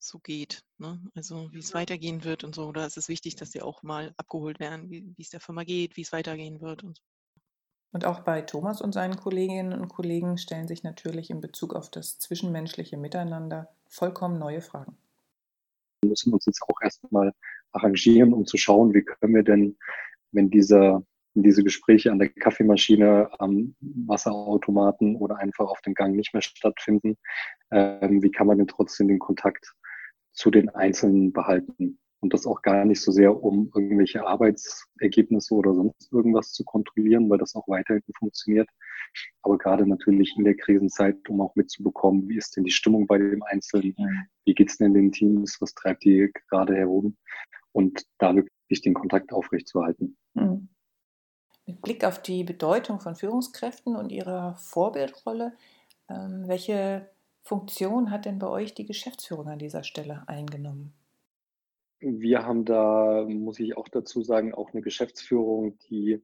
so 0.08 0.18
geht. 0.18 0.62
Ne? 0.78 1.00
Also 1.14 1.48
wie 1.52 1.58
es 1.58 1.74
weitergehen 1.74 2.24
wird 2.24 2.44
und 2.44 2.54
so. 2.54 2.72
Da 2.72 2.86
ist 2.86 2.96
es 2.96 3.08
wichtig, 3.08 3.36
dass 3.36 3.50
die 3.50 3.62
auch 3.62 3.82
mal 3.82 4.12
abgeholt 4.16 4.60
werden, 4.60 4.90
wie 4.90 5.14
es 5.18 5.30
der 5.30 5.40
Firma 5.40 5.64
geht, 5.64 5.96
wie 5.96 6.02
es 6.02 6.12
weitergehen 6.12 6.60
wird 6.60 6.84
und 6.84 6.96
so. 6.96 7.02
Und 7.92 8.04
auch 8.04 8.20
bei 8.20 8.42
Thomas 8.42 8.80
und 8.80 8.92
seinen 8.92 9.16
Kolleginnen 9.16 9.72
und 9.72 9.88
Kollegen 9.88 10.36
stellen 10.36 10.66
sich 10.66 10.82
natürlich 10.82 11.30
in 11.30 11.40
Bezug 11.40 11.74
auf 11.74 11.90
das 11.90 12.18
zwischenmenschliche 12.18 12.96
Miteinander 12.96 13.68
vollkommen 13.88 14.36
neue 14.36 14.60
Fragen. 14.60 14.96
Wir 16.02 16.10
müssen 16.10 16.32
uns 16.32 16.44
jetzt 16.44 16.60
auch 16.62 16.80
erstmal 16.82 17.32
arrangieren, 17.70 18.32
um 18.32 18.46
zu 18.46 18.56
schauen, 18.56 18.92
wie 18.94 19.02
können 19.04 19.34
wir 19.36 19.44
denn, 19.44 19.78
wenn 20.32 20.50
dieser 20.50 21.04
diese 21.34 21.64
Gespräche 21.64 22.12
an 22.12 22.18
der 22.18 22.28
Kaffeemaschine, 22.28 23.28
am 23.38 23.74
Wasserautomaten 23.80 25.16
oder 25.16 25.36
einfach 25.36 25.66
auf 25.66 25.80
dem 25.82 25.94
Gang 25.94 26.14
nicht 26.14 26.32
mehr 26.32 26.42
stattfinden, 26.42 27.16
ähm, 27.70 28.22
wie 28.22 28.30
kann 28.30 28.46
man 28.46 28.58
denn 28.58 28.68
trotzdem 28.68 29.08
den 29.08 29.18
Kontakt 29.18 29.74
zu 30.34 30.50
den 30.50 30.68
Einzelnen 30.68 31.32
behalten. 31.32 31.98
Und 32.20 32.32
das 32.32 32.46
auch 32.46 32.62
gar 32.62 32.86
nicht 32.86 33.02
so 33.02 33.12
sehr, 33.12 33.42
um 33.42 33.70
irgendwelche 33.74 34.26
Arbeitsergebnisse 34.26 35.54
oder 35.54 35.74
sonst 35.74 36.10
irgendwas 36.10 36.52
zu 36.52 36.64
kontrollieren, 36.64 37.28
weil 37.28 37.36
das 37.36 37.54
auch 37.54 37.68
weiterhin 37.68 38.02
funktioniert. 38.18 38.68
Aber 39.42 39.58
gerade 39.58 39.86
natürlich 39.86 40.34
in 40.38 40.44
der 40.44 40.56
Krisenzeit, 40.56 41.16
um 41.28 41.42
auch 41.42 41.54
mitzubekommen, 41.54 42.26
wie 42.28 42.38
ist 42.38 42.56
denn 42.56 42.64
die 42.64 42.70
Stimmung 42.70 43.06
bei 43.06 43.18
dem 43.18 43.42
Einzelnen, 43.42 43.94
wie 44.46 44.54
geht 44.54 44.70
es 44.70 44.78
denn 44.78 44.88
in 44.88 44.94
den 44.94 45.12
Teams, 45.12 45.60
was 45.60 45.74
treibt 45.74 46.04
die 46.04 46.30
gerade 46.48 46.74
herum 46.74 47.16
und 47.72 48.06
da 48.18 48.34
wirklich 48.34 48.80
den 48.80 48.94
Kontakt 48.94 49.32
aufrechtzuerhalten. 49.32 50.16
Mhm. 50.32 50.68
Mit 51.66 51.82
Blick 51.82 52.04
auf 52.04 52.22
die 52.22 52.44
Bedeutung 52.44 53.00
von 53.00 53.16
Führungskräften 53.16 53.96
und 53.96 54.10
ihrer 54.10 54.56
Vorbildrolle, 54.56 55.54
ähm, 56.08 56.44
welche 56.46 57.10
Funktion 57.44 58.10
hat 58.10 58.24
denn 58.24 58.38
bei 58.38 58.48
euch 58.48 58.72
die 58.72 58.86
Geschäftsführung 58.86 59.48
an 59.48 59.58
dieser 59.58 59.84
Stelle 59.84 60.24
eingenommen? 60.26 60.94
Wir 62.00 62.44
haben 62.44 62.64
da, 62.64 63.26
muss 63.28 63.60
ich 63.60 63.76
auch 63.76 63.88
dazu 63.88 64.22
sagen, 64.22 64.54
auch 64.54 64.72
eine 64.72 64.80
Geschäftsführung, 64.80 65.78
die 65.90 66.22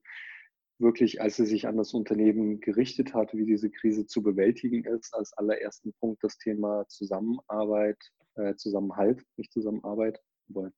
wirklich, 0.79 1.21
als 1.21 1.37
sie 1.37 1.45
sich 1.45 1.67
an 1.69 1.77
das 1.77 1.93
Unternehmen 1.93 2.61
gerichtet 2.61 3.13
hat, 3.13 3.35
wie 3.35 3.45
diese 3.45 3.71
Krise 3.71 4.07
zu 4.07 4.23
bewältigen 4.23 4.85
ist, 4.85 5.15
als 5.15 5.35
allerersten 5.35 5.93
Punkt 6.01 6.25
das 6.25 6.39
Thema 6.39 6.87
Zusammenarbeit, 6.89 7.99
äh, 8.37 8.55
Zusammenhalt, 8.57 9.23
nicht 9.37 9.53
Zusammenarbeit, 9.53 10.21
aber 10.49 10.73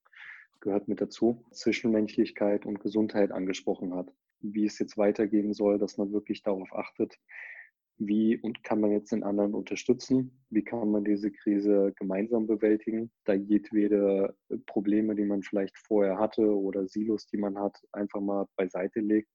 gehört 0.60 0.88
mit 0.88 1.00
dazu, 1.00 1.44
Zwischenmenschlichkeit 1.52 2.66
und 2.66 2.80
Gesundheit 2.80 3.30
angesprochen 3.30 3.94
hat. 3.94 4.12
Wie 4.40 4.66
es 4.66 4.78
jetzt 4.80 4.98
weitergehen 4.98 5.52
soll, 5.52 5.78
dass 5.78 5.98
man 5.98 6.12
wirklich 6.12 6.42
darauf 6.42 6.72
achtet, 6.72 7.16
wie 8.06 8.38
und 8.38 8.62
kann 8.64 8.80
man 8.80 8.92
jetzt 8.92 9.12
den 9.12 9.22
anderen 9.22 9.54
unterstützen? 9.54 10.44
Wie 10.50 10.62
kann 10.62 10.90
man 10.90 11.04
diese 11.04 11.30
Krise 11.30 11.92
gemeinsam 11.96 12.46
bewältigen? 12.46 13.10
Da 13.24 13.34
jedwede 13.34 14.36
Probleme, 14.66 15.14
die 15.14 15.24
man 15.24 15.42
vielleicht 15.42 15.76
vorher 15.78 16.18
hatte 16.18 16.42
oder 16.42 16.86
Silos, 16.86 17.26
die 17.26 17.36
man 17.36 17.58
hat, 17.58 17.76
einfach 17.92 18.20
mal 18.20 18.46
beiseite 18.56 19.00
legt 19.00 19.28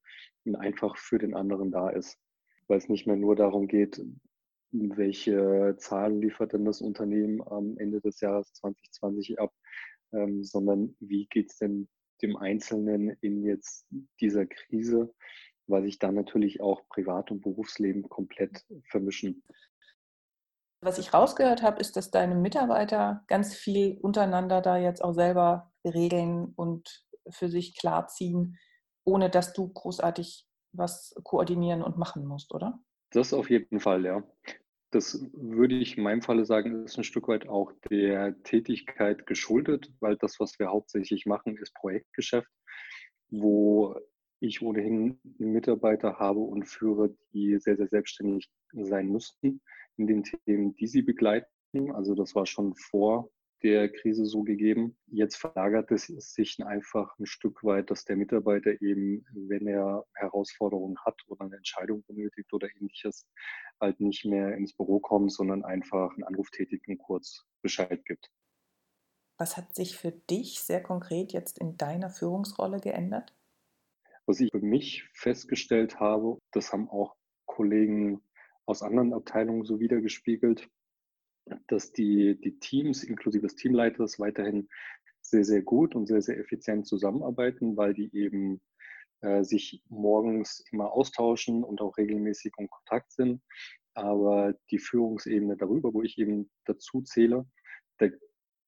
und 0.46 0.56
einfach 0.56 0.98
für 0.98 1.18
den 1.18 1.34
anderen 1.34 1.72
da 1.72 1.90
ist. 1.90 2.18
Weil 2.68 2.78
es 2.78 2.90
nicht 2.90 3.08
mehr 3.08 3.16
nur 3.16 3.36
darum 3.36 3.68
geht, 3.68 4.02
welche 4.72 5.76
Zahlen 5.78 6.22
liefert 6.22 6.54
denn 6.54 6.66
das 6.66 6.82
Unternehmen 6.82 7.42
am 7.48 7.78
Ende 7.78 8.02
des 8.02 8.20
Jahres 8.20 8.52
2020 8.54 9.40
ab, 9.40 9.54
ähm, 10.14 10.44
sondern 10.44 10.96
wie 11.00 11.28
geht 11.28 11.52
es 11.52 11.58
denn 11.58 11.88
dem 12.22 12.36
Einzelnen 12.36 13.10
in 13.22 13.44
jetzt 13.44 13.88
dieser 14.20 14.46
Krise? 14.46 15.14
Weil 15.68 15.84
sich 15.84 16.00
dann 16.00 16.16
natürlich 16.16 16.62
auch 16.62 16.88
Privat- 16.90 17.32
und 17.32 17.42
Berufsleben 17.42 18.10
komplett 18.10 18.66
vermischen. 18.90 19.44
Was 20.82 21.00
ich 21.00 21.14
rausgehört 21.14 21.64
habe, 21.64 21.80
ist, 21.80 21.96
dass 21.96 22.12
deine 22.12 22.36
Mitarbeiter 22.36 23.24
ganz 23.28 23.56
viel 23.56 23.98
untereinander 24.00 24.62
da 24.62 24.78
jetzt 24.78 25.04
auch 25.04 25.14
selber 25.14 25.72
regeln 25.84 26.54
und 26.56 27.04
für 27.30 27.50
sich 27.50 27.76
klarziehen, 27.76 28.58
ohne 29.04 29.30
dass 29.30 29.54
du 29.54 29.68
großartig 29.70 30.48
was 30.74 31.16
koordinieren 31.24 31.82
und 31.82 31.98
machen 31.98 32.26
musst, 32.26 32.54
oder? 32.54 32.80
Das 33.12 33.34
auf 33.34 33.50
jeden 33.50 33.80
Fall, 33.80 34.06
ja. 34.06 34.24
Das 34.92 35.26
würde 35.34 35.76
ich 35.76 35.98
in 35.98 36.04
meinem 36.04 36.22
Falle 36.22 36.46
sagen, 36.46 36.86
ist 36.86 36.98
ein 36.98 37.04
Stück 37.04 37.28
weit 37.28 37.48
auch 37.48 37.74
der 37.90 38.42
Tätigkeit 38.44 39.26
geschuldet, 39.26 39.92
weil 40.00 40.16
das, 40.18 40.40
was 40.40 40.60
wir 40.60 40.68
hauptsächlich 40.68 41.26
machen, 41.26 41.58
ist 41.58 41.74
Projektgeschäft, 41.74 42.50
wo 43.30 43.96
ich 44.40 44.62
ohnehin 44.62 45.20
Mitarbeiter 45.38 46.20
habe 46.20 46.40
und 46.40 46.66
führe, 46.66 47.16
die 47.34 47.58
sehr, 47.60 47.78
sehr 47.78 47.88
selbstständig 47.88 48.50
sein 48.74 49.10
müssten 49.10 49.62
in 49.98 50.08
den 50.08 50.24
Themen, 50.24 50.76
die 50.76 50.88
sie 50.88 51.02
begleiten. 51.02 51.92
Also 51.92 52.16
das 52.16 52.36
war 52.36 52.46
schon 52.46 52.76
vor 52.76 53.30
der 53.64 53.90
Krise 53.90 54.26
so 54.26 54.44
gegeben. 54.44 54.98
Jetzt 55.08 55.38
verlagert 55.38 55.92
es 55.92 56.06
sich 56.06 56.64
einfach 56.64 57.18
ein 57.18 57.26
Stück 57.26 57.64
weit, 57.64 57.90
dass 57.90 58.06
der 58.06 58.16
Mitarbeiter 58.16 58.82
eben, 58.82 59.26
wenn 59.34 59.68
er 59.68 60.06
Herausforderungen 60.14 60.98
hat 61.04 61.20
oder 61.28 61.46
eine 61.46 61.58
Entscheidung 61.58 62.04
benötigt 62.04 62.54
oder 62.54 62.68
ähnliches, 62.76 63.28
halt 63.82 64.00
nicht 64.00 64.26
mehr 64.26 64.56
ins 64.56 64.76
Büro 64.76 65.00
kommt, 65.00 65.32
sondern 65.32 65.64
einfach 65.64 66.14
einen 66.14 66.24
Anruf 66.24 66.52
tätigt 66.52 66.88
und 66.88 67.00
kurz 67.00 67.46
Bescheid 67.62 68.06
gibt. 68.06 68.30
Was 69.40 69.58
hat 69.58 69.76
sich 69.76 69.98
für 69.98 70.12
dich 70.12 70.60
sehr 70.60 70.82
konkret 70.82 71.32
jetzt 71.34 71.60
in 71.60 71.78
deiner 71.78 72.10
Führungsrolle 72.10 72.80
geändert? 72.80 73.37
Was 74.28 74.42
ich 74.42 74.52
für 74.52 74.60
mich 74.60 75.08
festgestellt 75.14 76.02
habe, 76.02 76.38
das 76.52 76.74
haben 76.74 76.90
auch 76.90 77.16
Kollegen 77.46 78.22
aus 78.66 78.84
anderen 78.84 79.14
Abteilungen 79.14 79.64
so 79.64 79.80
wiedergespiegelt, 79.80 80.70
dass 81.68 81.94
die, 81.94 82.38
die 82.40 82.60
Teams 82.60 83.06
inklusive 83.06 83.44
des 83.44 83.56
Teamleiters 83.56 84.20
weiterhin 84.20 84.68
sehr, 85.22 85.46
sehr 85.46 85.62
gut 85.62 85.96
und 85.96 86.08
sehr, 86.08 86.22
sehr 86.22 86.38
effizient 86.38 86.86
zusammenarbeiten, 86.88 87.78
weil 87.78 87.94
die 87.94 88.14
eben 88.14 88.62
äh, 89.22 89.44
sich 89.44 89.82
morgens 89.88 90.64
immer 90.72 90.92
austauschen 90.92 91.64
und 91.64 91.80
auch 91.80 91.98
regelmäßig 91.98 92.52
in 92.58 92.70
Kontakt 92.70 93.14
sind. 93.14 93.42
Aber 93.94 94.54
die 94.72 94.80
Führungsebene 94.80 95.56
darüber, 95.56 95.94
wo 95.94 96.04
ich 96.04 96.18
eben 96.18 96.52
dazu 96.66 97.02
zähle, 97.02 97.48
da 97.98 98.10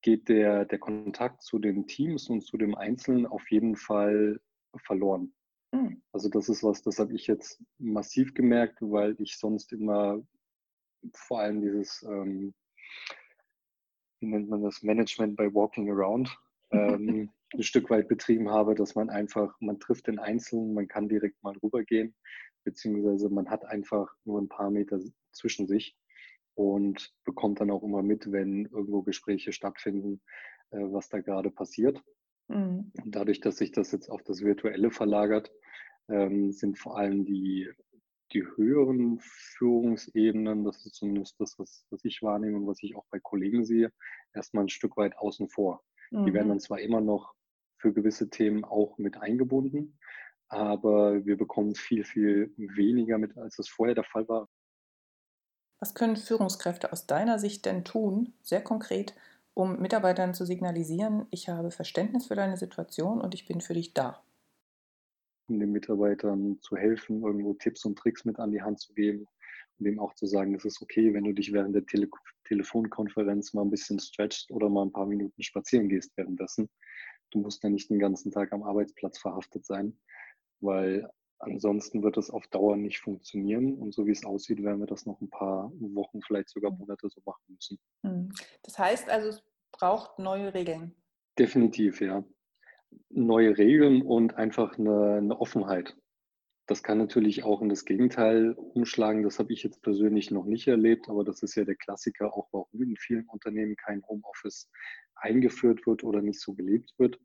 geht 0.02 0.30
der, 0.30 0.64
der 0.64 0.80
Kontakt 0.80 1.44
zu 1.44 1.60
den 1.60 1.86
Teams 1.86 2.30
und 2.30 2.42
zu 2.42 2.58
dem 2.58 2.76
Einzelnen 2.76 3.26
auf 3.26 3.52
jeden 3.52 3.76
Fall 3.76 4.40
verloren. 4.86 5.34
Mhm. 5.72 6.02
Also 6.12 6.30
das 6.30 6.50
ist 6.50 6.64
was, 6.64 6.82
das 6.82 7.00
habe 7.00 7.14
ich 7.14 7.28
jetzt 7.28 7.62
massiv 7.78 8.34
gemerkt, 8.34 8.80
weil 8.82 9.16
ich 9.20 9.38
sonst 9.38 9.72
immer 9.74 10.22
vor 11.14 11.40
allem 11.40 11.62
dieses, 11.62 12.04
ähm, 12.04 12.54
wie 14.20 14.28
nennt 14.28 14.50
man 14.50 14.64
das, 14.64 14.84
Management 14.84 15.38
by 15.38 15.54
Walking 15.54 15.90
Around 15.90 16.36
ähm, 16.72 17.32
ein 17.54 17.64
Stück 17.64 17.90
weit 17.90 18.08
betrieben 18.08 18.50
habe, 18.50 18.76
dass 18.76 18.96
man 18.96 19.10
einfach, 19.10 19.56
man 19.60 19.80
trifft 19.80 20.08
den 20.08 20.20
Einzelnen, 20.20 20.74
man 20.74 20.88
kann 20.88 21.10
direkt 21.10 21.42
mal 21.42 21.56
rübergehen, 21.64 22.16
beziehungsweise 22.64 23.30
man 23.30 23.50
hat 23.50 23.66
einfach 23.66 24.14
nur 24.24 24.40
ein 24.40 24.50
paar 24.50 24.70
Meter 24.70 25.00
zwischen 25.32 25.68
sich 25.68 25.96
und 26.54 27.14
bekommt 27.24 27.60
dann 27.60 27.72
auch 27.72 27.84
immer 27.84 28.04
mit, 28.04 28.32
wenn 28.32 28.66
irgendwo 28.66 29.02
Gespräche 29.02 29.52
stattfinden, 29.52 30.22
äh, 30.72 30.80
was 30.80 31.10
da 31.10 31.22
gerade 31.22 31.50
passiert. 31.50 32.04
Mhm. 32.50 32.92
Und 33.04 33.16
dadurch, 33.16 33.40
dass 33.40 33.58
sich 33.58 33.72
das 33.72 33.92
jetzt 33.92 34.10
auf 34.10 34.24
das 34.24 34.42
Virtuelle 34.42 34.92
verlagert, 34.92 35.52
ähm, 36.10 36.52
sind 36.52 36.78
vor 36.78 36.98
allem 36.98 37.26
die, 37.26 37.70
die 38.34 38.44
höheren 38.44 39.20
Führungsebenen, 39.22 40.66
das 40.66 40.86
ist 40.86 40.96
zumindest 40.96 41.40
das, 41.40 41.58
was, 41.58 41.86
was 41.90 42.04
ich 42.04 42.22
wahrnehme 42.22 42.58
und 42.58 42.68
was 42.68 42.84
ich 42.84 42.96
auch 42.96 43.06
bei 43.10 43.20
Kollegen 43.20 43.64
sehe, 43.64 43.92
erstmal 44.34 44.66
ein 44.66 44.70
Stück 44.70 44.98
weit 44.98 45.18
außen 45.18 45.50
vor. 45.50 45.82
Mhm. 46.12 46.26
Die 46.26 46.34
werden 46.34 46.48
mhm. 46.48 46.52
dann 46.52 46.60
zwar 46.60 46.80
immer 46.80 47.02
noch 47.02 47.34
für 47.78 47.94
gewisse 47.94 48.30
Themen 48.30 48.66
auch 48.66 48.98
mit 48.98 49.18
eingebunden, 49.18 49.98
aber 50.48 51.26
wir 51.26 51.38
bekommen 51.38 51.76
viel, 51.76 52.04
viel 52.04 52.54
weniger 52.58 53.18
mit, 53.18 53.38
als 53.38 53.56
das 53.56 53.70
vorher 53.70 53.96
der 53.96 54.04
Fall 54.04 54.28
war. 54.28 54.50
Was 55.80 55.94
können 55.94 56.18
Führungskräfte 56.18 56.92
aus 56.92 57.08
deiner 57.08 57.40
Sicht 57.40 57.66
denn 57.66 57.86
tun, 57.86 58.34
sehr 58.42 58.62
konkret, 58.62 59.16
um 59.60 59.78
Mitarbeitern 59.82 60.34
zu 60.34 60.46
signalisieren, 60.46 61.26
ich 61.32 61.50
habe 61.50 61.70
Verständnis 61.70 62.28
für 62.28 62.36
deine 62.36 62.56
Situation 62.56 63.20
und 63.20 63.34
ich 63.34 63.46
bin 63.46 63.60
für 63.60 63.74
dich 63.74 63.94
da. 63.94 64.24
Um 65.50 65.60
den 65.60 65.74
Mitarbeitern 65.74 66.60
zu 66.62 66.78
helfen, 66.78 67.24
irgendwo 67.24 67.54
Tipps 67.56 67.84
und 67.84 68.00
Tricks 68.00 68.24
mit 68.24 68.40
an 68.40 68.52
die 68.52 68.62
Hand 68.62 68.80
zu 68.80 68.94
geben 68.94 69.26
und 69.78 69.86
dem 69.86 70.00
auch 70.00 70.14
zu 70.14 70.28
sagen, 70.28 70.56
es 70.56 70.64
ist 70.64 70.82
okay, 70.82 71.14
wenn 71.14 71.26
du 71.26 71.34
dich 71.34 71.52
während 71.52 71.76
der 71.76 71.86
Tele 71.86 72.08
Telefonkonferenz 72.46 73.54
mal 73.54 73.64
ein 73.64 73.70
bisschen 73.70 74.00
stretchst 74.00 74.50
oder 74.50 74.70
mal 74.70 74.84
ein 74.84 74.94
paar 74.94 75.06
Minuten 75.06 75.44
spazieren 75.44 75.90
gehst 75.90 76.16
währenddessen. 76.16 76.70
Du 77.32 77.40
musst 77.40 77.62
ja 77.62 77.70
nicht 77.70 77.90
den 77.90 78.00
ganzen 78.00 78.32
Tag 78.32 78.54
am 78.54 78.64
Arbeitsplatz 78.64 79.18
verhaftet 79.18 79.66
sein, 79.66 80.00
weil 80.62 81.10
ansonsten 81.40 82.04
wird 82.04 82.18
es 82.18 82.30
auf 82.30 82.48
Dauer 82.48 82.78
nicht 82.78 83.00
funktionieren. 83.00 83.76
Und 83.76 83.94
so 83.94 84.06
wie 84.06 84.12
es 84.12 84.26
aussieht, 84.26 84.64
werden 84.64 84.80
wir 84.80 84.88
das 84.88 85.06
noch 85.06 85.20
ein 85.22 85.30
paar 85.30 85.72
Wochen, 85.80 86.22
vielleicht 86.22 86.50
sogar 86.50 86.72
Monate 86.72 87.10
so 87.10 87.22
machen 87.26 87.44
müssen. 87.48 87.80
Hm. 88.04 88.32
Das 88.64 88.78
heißt 88.78 89.10
also, 89.10 89.30
es 89.30 89.49
braucht 89.80 90.20
neue 90.20 90.54
Regeln. 90.54 90.94
Definitiv, 91.38 92.02
ja. 92.02 92.24
Neue 93.10 93.58
Regeln 93.58 94.02
und 94.02 94.36
einfach 94.36 94.78
eine, 94.78 95.16
eine 95.16 95.40
Offenheit. 95.40 95.96
Das 96.68 96.84
kann 96.84 97.00
natürlich 97.00 97.44
auch 97.44 97.64
in 97.64 97.70
das 97.70 97.86
Gegenteil 97.86 98.52
umschlagen. 98.52 99.24
Das 99.24 99.40
habe 99.40 99.52
ich 99.54 99.64
jetzt 99.64 99.82
persönlich 99.82 100.30
noch 100.30 100.46
nicht 100.46 100.68
erlebt, 100.68 101.10
aber 101.10 101.24
das 101.24 101.42
ist 101.42 101.56
ja 101.56 101.66
der 101.66 101.76
Klassiker, 101.76 102.36
auch 102.36 102.48
warum 102.52 102.84
in 102.84 102.96
vielen 102.96 103.26
Unternehmen 103.28 103.76
kein 103.76 104.04
Homeoffice 104.08 104.70
eingeführt 105.16 105.88
wird 105.88 106.04
oder 106.04 106.22
nicht 106.22 106.40
so 106.40 106.54
gelebt 106.54 106.94
wird, 106.98 107.20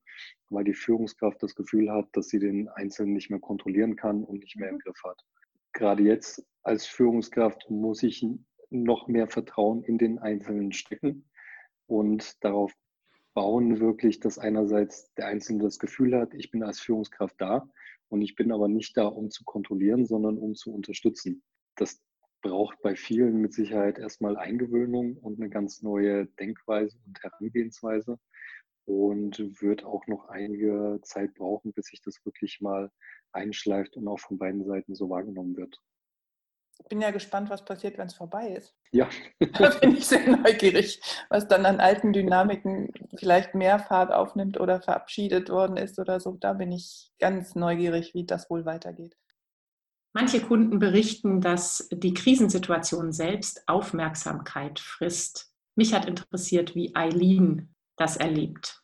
weil 0.48 0.64
die 0.64 0.72
Führungskraft 0.72 1.42
das 1.42 1.54
Gefühl 1.54 1.90
hat, 1.90 2.08
dass 2.12 2.28
sie 2.28 2.38
den 2.38 2.68
Einzelnen 2.68 3.12
nicht 3.12 3.28
mehr 3.28 3.40
kontrollieren 3.40 3.96
kann 3.96 4.24
und 4.24 4.38
nicht 4.40 4.56
mehr 4.56 4.70
im 4.70 4.76
mhm. 4.76 4.80
Griff 4.80 5.02
hat. 5.04 5.20
Gerade 5.74 6.04
jetzt 6.04 6.42
als 6.62 6.86
Führungskraft 6.86 7.68
muss 7.68 8.02
ich 8.02 8.26
noch 8.70 9.08
mehr 9.08 9.28
Vertrauen 9.28 9.82
in 9.82 9.98
den 9.98 10.18
Einzelnen 10.18 10.72
stecken 10.72 11.28
und 11.86 12.42
darauf 12.44 12.72
bauen 13.34 13.80
wirklich, 13.80 14.20
dass 14.20 14.38
einerseits 14.38 15.12
der 15.14 15.26
Einzelne 15.26 15.64
das 15.64 15.78
Gefühl 15.78 16.16
hat, 16.16 16.34
ich 16.34 16.50
bin 16.50 16.62
als 16.62 16.80
Führungskraft 16.80 17.40
da 17.40 17.68
und 18.08 18.22
ich 18.22 18.36
bin 18.36 18.52
aber 18.52 18.68
nicht 18.68 18.96
da, 18.96 19.06
um 19.06 19.30
zu 19.30 19.44
kontrollieren, 19.44 20.06
sondern 20.06 20.38
um 20.38 20.54
zu 20.54 20.72
unterstützen. 20.72 21.42
Das 21.76 22.00
braucht 22.42 22.80
bei 22.82 22.94
vielen 22.94 23.40
mit 23.40 23.52
Sicherheit 23.52 23.98
erstmal 23.98 24.36
Eingewöhnung 24.36 25.16
und 25.16 25.40
eine 25.40 25.50
ganz 25.50 25.82
neue 25.82 26.26
Denkweise 26.26 26.98
und 27.06 27.20
Herangehensweise 27.22 28.18
und 28.84 29.62
wird 29.62 29.82
auch 29.84 30.06
noch 30.06 30.28
einige 30.28 31.00
Zeit 31.02 31.34
brauchen, 31.34 31.72
bis 31.72 31.86
sich 31.86 32.02
das 32.02 32.24
wirklich 32.24 32.60
mal 32.60 32.90
einschleift 33.32 33.96
und 33.96 34.06
auch 34.06 34.20
von 34.20 34.38
beiden 34.38 34.64
Seiten 34.64 34.94
so 34.94 35.08
wahrgenommen 35.08 35.56
wird. 35.56 35.80
Ich 36.78 36.88
bin 36.88 37.00
ja 37.00 37.10
gespannt, 37.10 37.50
was 37.50 37.64
passiert, 37.64 37.98
wenn 37.98 38.08
es 38.08 38.14
vorbei 38.14 38.48
ist. 38.48 38.74
Ja. 38.92 39.08
da 39.58 39.70
bin 39.70 39.96
ich 39.96 40.06
sehr 40.06 40.28
neugierig, 40.28 41.00
was 41.30 41.48
dann 41.48 41.66
an 41.66 41.80
alten 41.80 42.12
Dynamiken 42.12 42.92
vielleicht 43.16 43.54
mehr 43.54 43.78
Fahrt 43.78 44.12
aufnimmt 44.12 44.60
oder 44.60 44.80
verabschiedet 44.80 45.50
worden 45.50 45.76
ist 45.76 45.98
oder 45.98 46.20
so. 46.20 46.36
Da 46.40 46.52
bin 46.52 46.72
ich 46.72 47.10
ganz 47.18 47.54
neugierig, 47.54 48.14
wie 48.14 48.26
das 48.26 48.50
wohl 48.50 48.64
weitergeht. 48.64 49.16
Manche 50.12 50.40
Kunden 50.40 50.78
berichten, 50.78 51.40
dass 51.40 51.88
die 51.92 52.14
Krisensituation 52.14 53.12
selbst 53.12 53.66
Aufmerksamkeit 53.66 54.78
frisst. 54.78 55.52
Mich 55.74 55.92
hat 55.92 56.06
interessiert, 56.06 56.76
wie 56.76 56.94
Eileen 56.94 57.74
das 57.96 58.16
erlebt. 58.16 58.83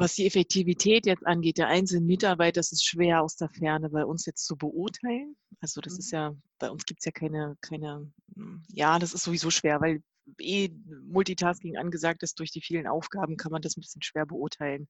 Was 0.00 0.14
die 0.14 0.26
Effektivität 0.26 1.06
jetzt 1.06 1.26
angeht, 1.26 1.58
der 1.58 1.68
einzelnen 1.68 2.06
Mitarbeiter, 2.06 2.60
das 2.60 2.72
ist 2.72 2.84
schwer 2.84 3.22
aus 3.22 3.36
der 3.36 3.48
Ferne 3.48 3.90
bei 3.90 4.04
uns 4.04 4.26
jetzt 4.26 4.44
zu 4.44 4.56
beurteilen. 4.56 5.36
Also 5.60 5.80
das 5.80 5.98
ist 5.98 6.12
mhm. 6.12 6.16
ja, 6.16 6.36
bei 6.58 6.70
uns 6.70 6.84
gibt 6.86 7.00
es 7.00 7.04
ja 7.04 7.12
keine, 7.12 7.56
keine, 7.60 8.10
hm, 8.34 8.62
ja, 8.68 8.98
das 8.98 9.12
ist 9.12 9.24
sowieso 9.24 9.50
schwer, 9.50 9.80
weil 9.80 10.02
eh 10.38 10.68
Multitasking 11.04 11.76
angesagt 11.76 12.22
ist, 12.22 12.38
durch 12.38 12.50
die 12.50 12.60
vielen 12.60 12.86
Aufgaben 12.86 13.36
kann 13.36 13.52
man 13.52 13.62
das 13.62 13.76
ein 13.76 13.80
bisschen 13.80 14.02
schwer 14.02 14.26
beurteilen, 14.26 14.88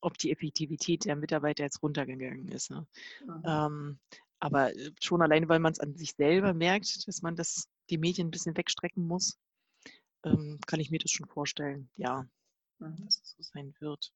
ob 0.00 0.18
die 0.18 0.30
Effektivität 0.30 1.04
der 1.04 1.16
Mitarbeiter 1.16 1.64
jetzt 1.64 1.82
runtergegangen 1.82 2.48
ist. 2.48 2.70
Ne? 2.70 2.86
Mhm. 3.26 3.42
Ähm, 3.44 3.98
aber 4.38 4.74
äh, 4.76 4.92
schon 5.00 5.22
alleine, 5.22 5.48
weil 5.48 5.60
man 5.60 5.72
es 5.72 5.80
an 5.80 5.96
sich 5.96 6.12
selber 6.14 6.54
merkt, 6.54 7.08
dass 7.08 7.22
man 7.22 7.36
das, 7.36 7.68
die 7.90 7.98
Medien 7.98 8.28
ein 8.28 8.30
bisschen 8.30 8.56
wegstrecken 8.56 9.06
muss, 9.06 9.38
ähm, 10.24 10.58
kann 10.66 10.80
ich 10.80 10.90
mir 10.90 10.98
das 10.98 11.10
schon 11.10 11.26
vorstellen, 11.26 11.88
ja, 11.96 12.28
mhm. 12.78 13.04
dass 13.04 13.20
es 13.20 13.34
so 13.36 13.42
sein 13.42 13.74
wird. 13.80 14.12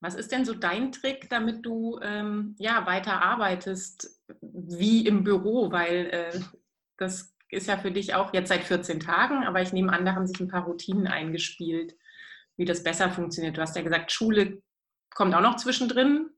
Was 0.00 0.14
ist 0.14 0.32
denn 0.32 0.46
so 0.46 0.54
dein 0.54 0.92
Trick, 0.92 1.28
damit 1.28 1.64
du 1.66 2.00
ähm, 2.02 2.54
ja, 2.58 2.86
weiter 2.86 3.20
arbeitest 3.20 4.18
wie 4.40 5.06
im 5.06 5.24
Büro? 5.24 5.70
Weil 5.70 6.06
äh, 6.06 6.40
das 6.96 7.34
ist 7.50 7.66
ja 7.66 7.76
für 7.76 7.90
dich 7.90 8.14
auch 8.14 8.32
jetzt 8.32 8.48
seit 8.48 8.64
14 8.64 9.00
Tagen, 9.00 9.44
aber 9.44 9.60
ich 9.60 9.72
nehme 9.72 9.92
an, 9.92 10.06
da 10.06 10.14
haben 10.14 10.26
sich 10.26 10.40
ein 10.40 10.48
paar 10.48 10.64
Routinen 10.64 11.06
eingespielt, 11.06 11.96
wie 12.56 12.64
das 12.64 12.82
besser 12.82 13.10
funktioniert. 13.10 13.56
Du 13.56 13.60
hast 13.60 13.76
ja 13.76 13.82
gesagt, 13.82 14.12
Schule 14.12 14.62
kommt 15.14 15.34
auch 15.34 15.40
noch 15.40 15.56
zwischendrin 15.56 16.30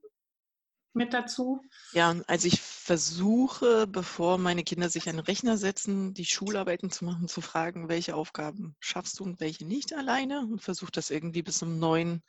mit 0.93 1.13
dazu. 1.13 1.61
Ja, 1.93 2.15
also 2.27 2.47
ich 2.47 2.61
versuche, 2.61 3.87
bevor 3.87 4.37
meine 4.37 4.63
Kinder 4.63 4.89
sich 4.89 5.09
an 5.09 5.15
den 5.15 5.25
Rechner 5.25 5.57
setzen, 5.57 6.13
die 6.13 6.25
Schularbeiten 6.25 6.91
zu 6.91 7.05
machen, 7.05 7.27
zu 7.27 7.41
fragen, 7.41 7.89
welche 7.89 8.15
Aufgaben 8.15 8.75
schaffst 8.79 9.19
du 9.19 9.23
und 9.23 9.39
welche 9.39 9.65
nicht 9.65 9.93
alleine 9.93 10.41
und 10.41 10.61
versuche 10.61 10.91
das 10.91 11.09
irgendwie 11.09 11.41
bis 11.41 11.61
um 11.63 11.79
neun 11.79 12.21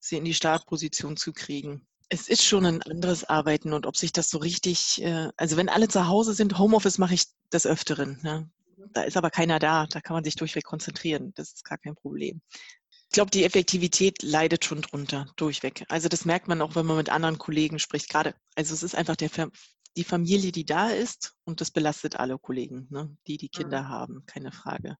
sie 0.00 0.16
in 0.16 0.24
die 0.24 0.34
Startposition 0.34 1.16
zu 1.16 1.32
kriegen. 1.32 1.86
Es 2.08 2.28
ist 2.28 2.44
schon 2.44 2.64
ein 2.64 2.82
anderes 2.82 3.24
Arbeiten 3.24 3.72
und 3.72 3.86
ob 3.86 3.96
sich 3.96 4.12
das 4.12 4.30
so 4.30 4.38
richtig, 4.38 5.02
äh, 5.02 5.30
also 5.36 5.56
wenn 5.56 5.68
alle 5.68 5.88
zu 5.88 6.06
Hause 6.06 6.34
sind, 6.34 6.58
Homeoffice 6.58 6.98
mache 6.98 7.14
ich 7.14 7.24
des 7.52 7.66
Öfteren. 7.66 8.20
Ne? 8.22 8.48
Da 8.92 9.02
ist 9.02 9.16
aber 9.16 9.30
keiner 9.30 9.58
da, 9.58 9.86
da 9.86 10.00
kann 10.00 10.14
man 10.14 10.24
sich 10.24 10.36
durchweg 10.36 10.64
konzentrieren. 10.64 11.32
Das 11.34 11.52
ist 11.52 11.64
gar 11.64 11.78
kein 11.78 11.96
Problem. 11.96 12.40
Ich 13.08 13.14
glaube, 13.14 13.30
die 13.30 13.44
Effektivität 13.44 14.22
leidet 14.22 14.64
schon 14.64 14.82
drunter, 14.82 15.26
durchweg. 15.36 15.84
Also 15.88 16.08
das 16.08 16.24
merkt 16.24 16.48
man 16.48 16.60
auch, 16.60 16.74
wenn 16.74 16.86
man 16.86 16.96
mit 16.96 17.08
anderen 17.08 17.38
Kollegen 17.38 17.78
spricht. 17.78 18.08
Gerade, 18.08 18.34
also 18.54 18.74
es 18.74 18.82
ist 18.82 18.94
einfach 18.94 19.16
der, 19.16 19.30
die 19.96 20.04
Familie, 20.04 20.52
die 20.52 20.64
da 20.64 20.90
ist 20.90 21.34
und 21.44 21.60
das 21.60 21.70
belastet 21.70 22.16
alle 22.16 22.38
Kollegen, 22.38 22.86
ne? 22.90 23.16
die 23.26 23.36
die 23.36 23.48
Kinder 23.48 23.82
mhm. 23.82 23.88
haben, 23.88 24.26
keine 24.26 24.52
Frage. 24.52 24.96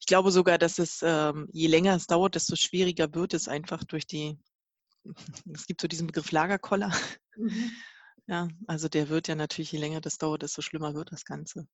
Ich 0.00 0.06
glaube 0.06 0.30
sogar, 0.30 0.58
dass 0.58 0.78
es, 0.78 1.00
ähm, 1.02 1.48
je 1.52 1.66
länger 1.66 1.94
es 1.94 2.06
dauert, 2.06 2.34
desto 2.34 2.56
schwieriger 2.56 3.14
wird 3.14 3.34
es 3.34 3.48
einfach 3.48 3.84
durch 3.84 4.06
die 4.06 4.38
es 5.52 5.66
gibt 5.66 5.80
so 5.80 5.88
diesen 5.88 6.06
Begriff 6.06 6.32
Lagerkoller. 6.32 6.92
Mhm. 7.36 7.70
Ja, 8.26 8.48
also 8.66 8.88
der 8.88 9.08
wird 9.08 9.28
ja 9.28 9.34
natürlich, 9.34 9.72
je 9.72 9.78
länger 9.78 10.00
das 10.00 10.18
dauert, 10.18 10.42
desto 10.42 10.60
schlimmer 10.60 10.94
wird 10.94 11.12
das 11.12 11.24
Ganze. 11.24 11.66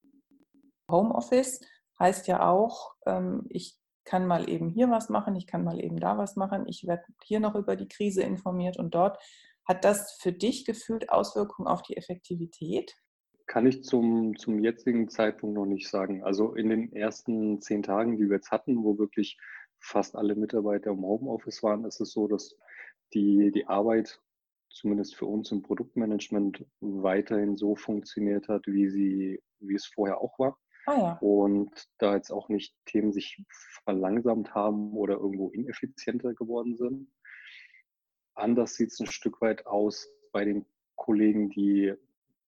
Homeoffice 0.91 1.61
heißt 1.99 2.29
ja 2.29 2.49
auch, 2.49 2.95
ähm, 3.07 3.47
ich 3.49 3.77
kann 4.05 4.27
mal 4.27 4.49
eben 4.49 4.69
hier 4.69 4.91
was 4.91 5.09
machen, 5.09 5.35
ich 5.35 5.47
kann 5.47 5.65
mal 5.65 5.81
eben 5.83 5.99
da 5.99 6.19
was 6.19 6.37
machen, 6.37 6.67
ich 6.69 6.87
werde 6.87 7.05
hier 7.25 7.41
noch 7.41 7.55
über 7.55 7.75
die 7.75 7.89
Krise 7.89 8.23
informiert 8.23 8.79
und 8.79 8.95
dort. 8.95 9.19
Hat 9.67 9.85
das 9.85 10.19
für 10.21 10.33
dich 10.33 10.67
gefühlt 10.67 11.09
Auswirkungen 11.09 11.67
auf 11.67 11.83
die 11.83 11.97
Effektivität? 11.97 12.95
Kann 13.47 13.67
ich 13.67 13.85
zum, 13.85 14.37
zum 14.37 14.59
jetzigen 14.59 15.09
Zeitpunkt 15.09 15.55
noch 15.55 15.67
nicht 15.67 15.89
sagen. 15.89 16.25
Also 16.25 16.55
in 16.55 16.71
den 16.71 16.93
ersten 16.93 17.61
zehn 17.61 17.83
Tagen, 17.83 18.17
die 18.17 18.29
wir 18.29 18.37
jetzt 18.37 18.51
hatten, 18.51 18.83
wo 18.83 18.99
wirklich 18.99 19.39
fast 19.79 20.17
alle 20.17 20.35
Mitarbeiter 20.35 20.91
im 20.91 21.03
Homeoffice 21.03 21.63
waren, 21.63 21.85
ist 21.85 22.01
es 22.01 22.13
so, 22.13 22.27
dass 22.27 22.57
die, 23.13 23.53
die 23.53 23.67
Arbeit 23.67 24.21
zumindest 24.71 25.15
für 25.15 25.27
uns 25.27 25.53
im 25.53 25.63
Produktmanagement 25.63 26.65
weiterhin 26.81 27.57
so 27.57 27.77
funktioniert 27.77 28.49
hat, 28.49 28.67
wie 28.67 28.89
sie, 28.89 29.43
wie 29.61 29.75
es 29.75 29.87
vorher 29.87 30.21
auch 30.21 30.39
war. 30.39 30.59
Ah, 30.87 30.97
ja. 30.99 31.19
Und 31.21 31.71
da 31.99 32.15
jetzt 32.15 32.31
auch 32.31 32.49
nicht 32.49 32.75
Themen 32.85 33.13
sich 33.13 33.43
verlangsamt 33.85 34.55
haben 34.55 34.93
oder 34.93 35.15
irgendwo 35.15 35.51
ineffizienter 35.51 36.35
geworden 36.35 36.77
sind. 36.77 37.11
Anders 38.35 38.75
sieht 38.75 38.91
es 38.91 39.01
ein 39.01 39.07
Stück 39.07 39.41
weit 39.41 39.67
aus 39.67 40.09
bei 40.33 40.45
den 40.45 40.67
Kollegen, 40.97 41.49
die 41.51 41.95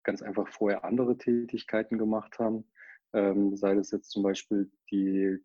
ganz 0.06 0.22
einfach 0.22 0.48
vorher 0.48 0.84
andere 0.84 1.18
Tätigkeiten 1.18 1.98
gemacht 1.98 2.38
haben 2.38 2.64
ähm, 3.16 3.56
sei 3.56 3.75
das 3.75 3.90
jetzt 3.92 4.10
zum 4.10 4.22
Beispiel 4.22 4.70
die, 4.90 5.38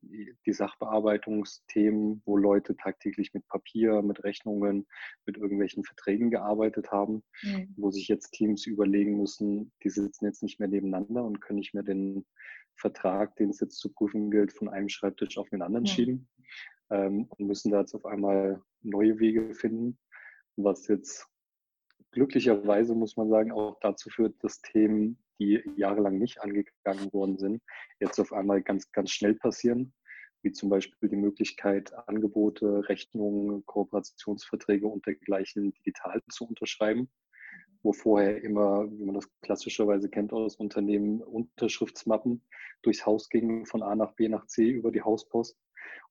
die 0.46 0.54
Sachbearbeitungsthemen, 0.54 2.22
wo 2.26 2.36
Leute 2.36 2.76
tagtäglich 2.76 3.34
mit 3.34 3.48
Papier, 3.48 4.02
mit 4.02 4.24
Rechnungen, 4.26 4.88
mit 5.26 5.38
irgendwelchen 5.38 5.86
Verträgen 5.86 6.32
gearbeitet 6.32 6.92
haben, 6.92 7.24
mhm. 7.44 7.74
wo 7.78 7.90
sich 7.90 8.10
jetzt 8.10 8.32
Teams 8.32 8.66
überlegen 8.66 9.18
müssen, 9.18 9.72
die 9.84 9.90
sitzen 9.90 10.26
jetzt 10.26 10.44
nicht 10.44 10.60
mehr 10.60 10.68
nebeneinander 10.68 11.24
und 11.24 11.40
können 11.40 11.60
nicht 11.60 11.74
mehr 11.74 11.84
den 11.84 12.26
Vertrag, 12.76 13.38
den 13.38 13.52
es 13.52 13.62
jetzt 13.62 13.80
zu 13.80 13.94
prüfen 13.94 14.32
gilt, 14.32 14.52
von 14.52 14.68
einem 14.68 14.90
Schreibtisch 14.90 15.38
auf 15.38 15.50
den 15.50 15.62
anderen 15.62 15.86
ja. 15.86 15.94
schieben 15.94 16.30
ähm, 16.90 17.28
und 17.30 17.48
müssen 17.48 17.72
da 17.72 17.80
jetzt 17.80 17.96
auf 17.96 18.06
einmal 18.06 18.62
neue 18.82 19.20
Wege 19.20 19.54
finden, 19.54 19.98
was 20.58 20.90
jetzt 20.90 21.31
glücklicherweise, 22.12 22.96
muss 22.96 23.18
man 23.18 23.30
sagen, 23.30 23.52
auch 23.52 23.80
dazu 23.82 24.10
führt, 24.10 24.36
dass 24.44 24.62
Themen 24.62 25.18
die 25.40 25.62
jahrelang 25.76 26.20
nicht 26.20 26.40
angegangen 26.42 27.12
worden 27.14 27.38
sind, 27.38 27.64
jetzt 28.00 28.20
auf 28.20 28.32
einmal 28.32 28.62
ganz, 28.62 28.92
ganz 28.92 29.10
schnell 29.12 29.34
passieren, 29.34 29.94
wie 30.44 30.52
zum 30.52 30.70
Beispiel 30.70 31.10
die 31.10 31.16
Möglichkeit, 31.16 31.94
Angebote, 32.08 32.88
Rechnungen, 32.88 33.66
Kooperationsverträge 33.66 34.88
und 34.88 35.06
dergleichen 35.06 35.74
digital 35.74 36.22
zu 36.30 36.46
unterschreiben, 36.46 37.10
wo 37.82 37.94
vorher 37.94 38.44
immer, 38.44 38.92
wie 38.92 39.04
man 39.04 39.16
das 39.16 39.28
klassischerweise 39.42 40.10
kennt 40.10 40.32
aus 40.34 40.56
Unternehmen, 40.58 41.22
Unterschriftsmappen 41.22 42.44
durchs 42.84 43.06
Haus 43.06 43.30
gingen, 43.30 43.66
von 43.66 43.82
A 43.82 43.96
nach 43.96 44.14
B 44.14 44.30
nach 44.30 44.46
C 44.46 44.70
über 44.70 44.92
die 44.92 45.02
Hauspost. 45.02 45.58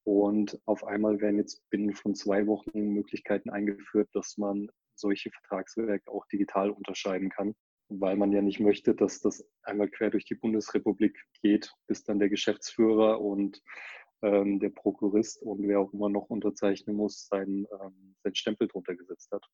Und 0.02 0.60
auf 0.64 0.84
einmal 0.84 1.20
werden 1.20 1.38
jetzt 1.38 1.68
binnen 1.70 1.92
von 1.92 2.14
zwei 2.14 2.46
Wochen 2.46 2.94
Möglichkeiten 2.94 3.50
eingeführt, 3.50 4.08
dass 4.12 4.38
man 4.38 4.70
solche 5.00 5.30
Vertragswerke 5.30 6.10
auch 6.10 6.26
digital 6.26 6.70
unterscheiden 6.70 7.30
kann 7.30 7.54
weil 7.90 8.16
man 8.16 8.32
ja 8.32 8.40
nicht 8.40 8.60
möchte, 8.60 8.94
dass 8.94 9.20
das 9.20 9.44
einmal 9.62 9.88
quer 9.88 10.10
durch 10.10 10.24
die 10.24 10.36
Bundesrepublik 10.36 11.18
geht, 11.42 11.72
bis 11.88 12.04
dann 12.04 12.20
der 12.20 12.28
Geschäftsführer 12.28 13.20
und 13.20 13.60
ähm, 14.22 14.60
der 14.60 14.70
Prokurist 14.70 15.42
und 15.42 15.66
wer 15.66 15.80
auch 15.80 15.92
immer 15.92 16.08
noch 16.08 16.30
unterzeichnen 16.30 16.96
muss, 16.96 17.26
seinen, 17.26 17.66
ähm, 17.80 18.14
seinen 18.22 18.34
Stempel 18.34 18.68
drunter 18.68 18.94
gesetzt 18.94 19.30
hat. 19.32 19.44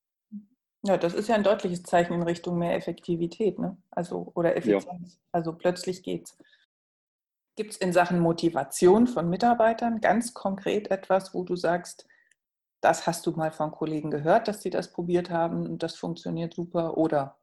Ja, 0.82 0.96
das 0.98 1.14
ist 1.14 1.28
ja 1.28 1.34
ein 1.34 1.44
deutliches 1.44 1.82
Zeichen 1.82 2.12
in 2.12 2.22
Richtung 2.22 2.58
mehr 2.58 2.74
Effektivität, 2.74 3.58
ne? 3.58 3.76
Also 3.90 4.30
oder 4.34 4.56
Effizienz. 4.56 5.14
Ja. 5.14 5.20
Also 5.32 5.52
plötzlich 5.54 6.02
geht's. 6.02 6.36
Gibt 7.56 7.72
es 7.72 7.76
in 7.78 7.92
Sachen 7.92 8.20
Motivation 8.20 9.06
von 9.06 9.30
Mitarbeitern 9.30 10.00
ganz 10.00 10.34
konkret 10.34 10.90
etwas, 10.90 11.32
wo 11.32 11.42
du 11.42 11.56
sagst, 11.56 12.06
das 12.86 13.04
hast 13.08 13.26
du 13.26 13.32
mal 13.32 13.50
von 13.50 13.72
Kollegen 13.72 14.12
gehört, 14.12 14.46
dass 14.46 14.62
sie 14.62 14.70
das 14.70 14.92
probiert 14.92 15.28
haben 15.28 15.66
und 15.66 15.82
das 15.82 15.96
funktioniert 15.96 16.54
super 16.54 16.96
oder 16.96 17.36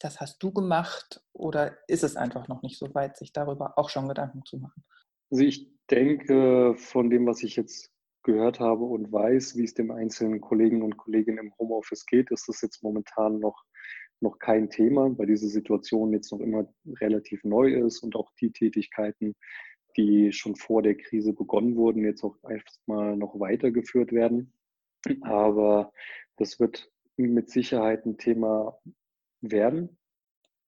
das 0.00 0.20
hast 0.20 0.42
du 0.42 0.52
gemacht 0.52 1.22
oder 1.34 1.76
ist 1.86 2.02
es 2.02 2.16
einfach 2.16 2.48
noch 2.48 2.62
nicht 2.62 2.78
so 2.78 2.94
weit, 2.94 3.18
sich 3.18 3.34
darüber 3.34 3.76
auch 3.76 3.90
schon 3.90 4.08
Gedanken 4.08 4.42
zu 4.46 4.56
machen? 4.56 4.82
Also 5.30 5.44
ich 5.44 5.70
denke, 5.90 6.74
von 6.78 7.10
dem, 7.10 7.26
was 7.26 7.42
ich 7.42 7.56
jetzt 7.56 7.92
gehört 8.22 8.58
habe 8.58 8.84
und 8.84 9.12
weiß, 9.12 9.58
wie 9.58 9.64
es 9.64 9.74
dem 9.74 9.90
einzelnen 9.90 10.40
Kollegen 10.40 10.80
und 10.80 10.96
Kolleginnen 10.96 11.38
im 11.38 11.52
Homeoffice 11.58 12.06
geht, 12.06 12.30
ist 12.30 12.48
das 12.48 12.62
jetzt 12.62 12.82
momentan 12.82 13.38
noch, 13.38 13.62
noch 14.20 14.38
kein 14.38 14.70
Thema, 14.70 15.16
weil 15.18 15.26
diese 15.26 15.48
Situation 15.48 16.14
jetzt 16.14 16.32
noch 16.32 16.40
immer 16.40 16.72
relativ 17.00 17.44
neu 17.44 17.74
ist 17.74 18.02
und 18.02 18.16
auch 18.16 18.30
die 18.40 18.50
Tätigkeiten, 18.50 19.36
die 19.98 20.32
schon 20.32 20.56
vor 20.56 20.80
der 20.80 20.96
Krise 20.96 21.34
begonnen 21.34 21.76
wurden, 21.76 22.02
jetzt 22.02 22.24
auch 22.24 22.38
erstmal 22.48 23.18
noch 23.18 23.38
weitergeführt 23.38 24.12
werden. 24.12 24.54
Aber 25.22 25.92
das 26.36 26.60
wird 26.60 26.90
mit 27.16 27.50
Sicherheit 27.50 28.06
ein 28.06 28.18
Thema 28.18 28.78
werden. 29.40 29.98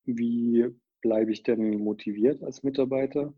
Wie 0.05 0.69
bleibe 1.01 1.33
ich 1.33 1.43
denn 1.43 1.79
motiviert 1.79 2.43
als 2.43 2.63
Mitarbeiter? 2.63 3.35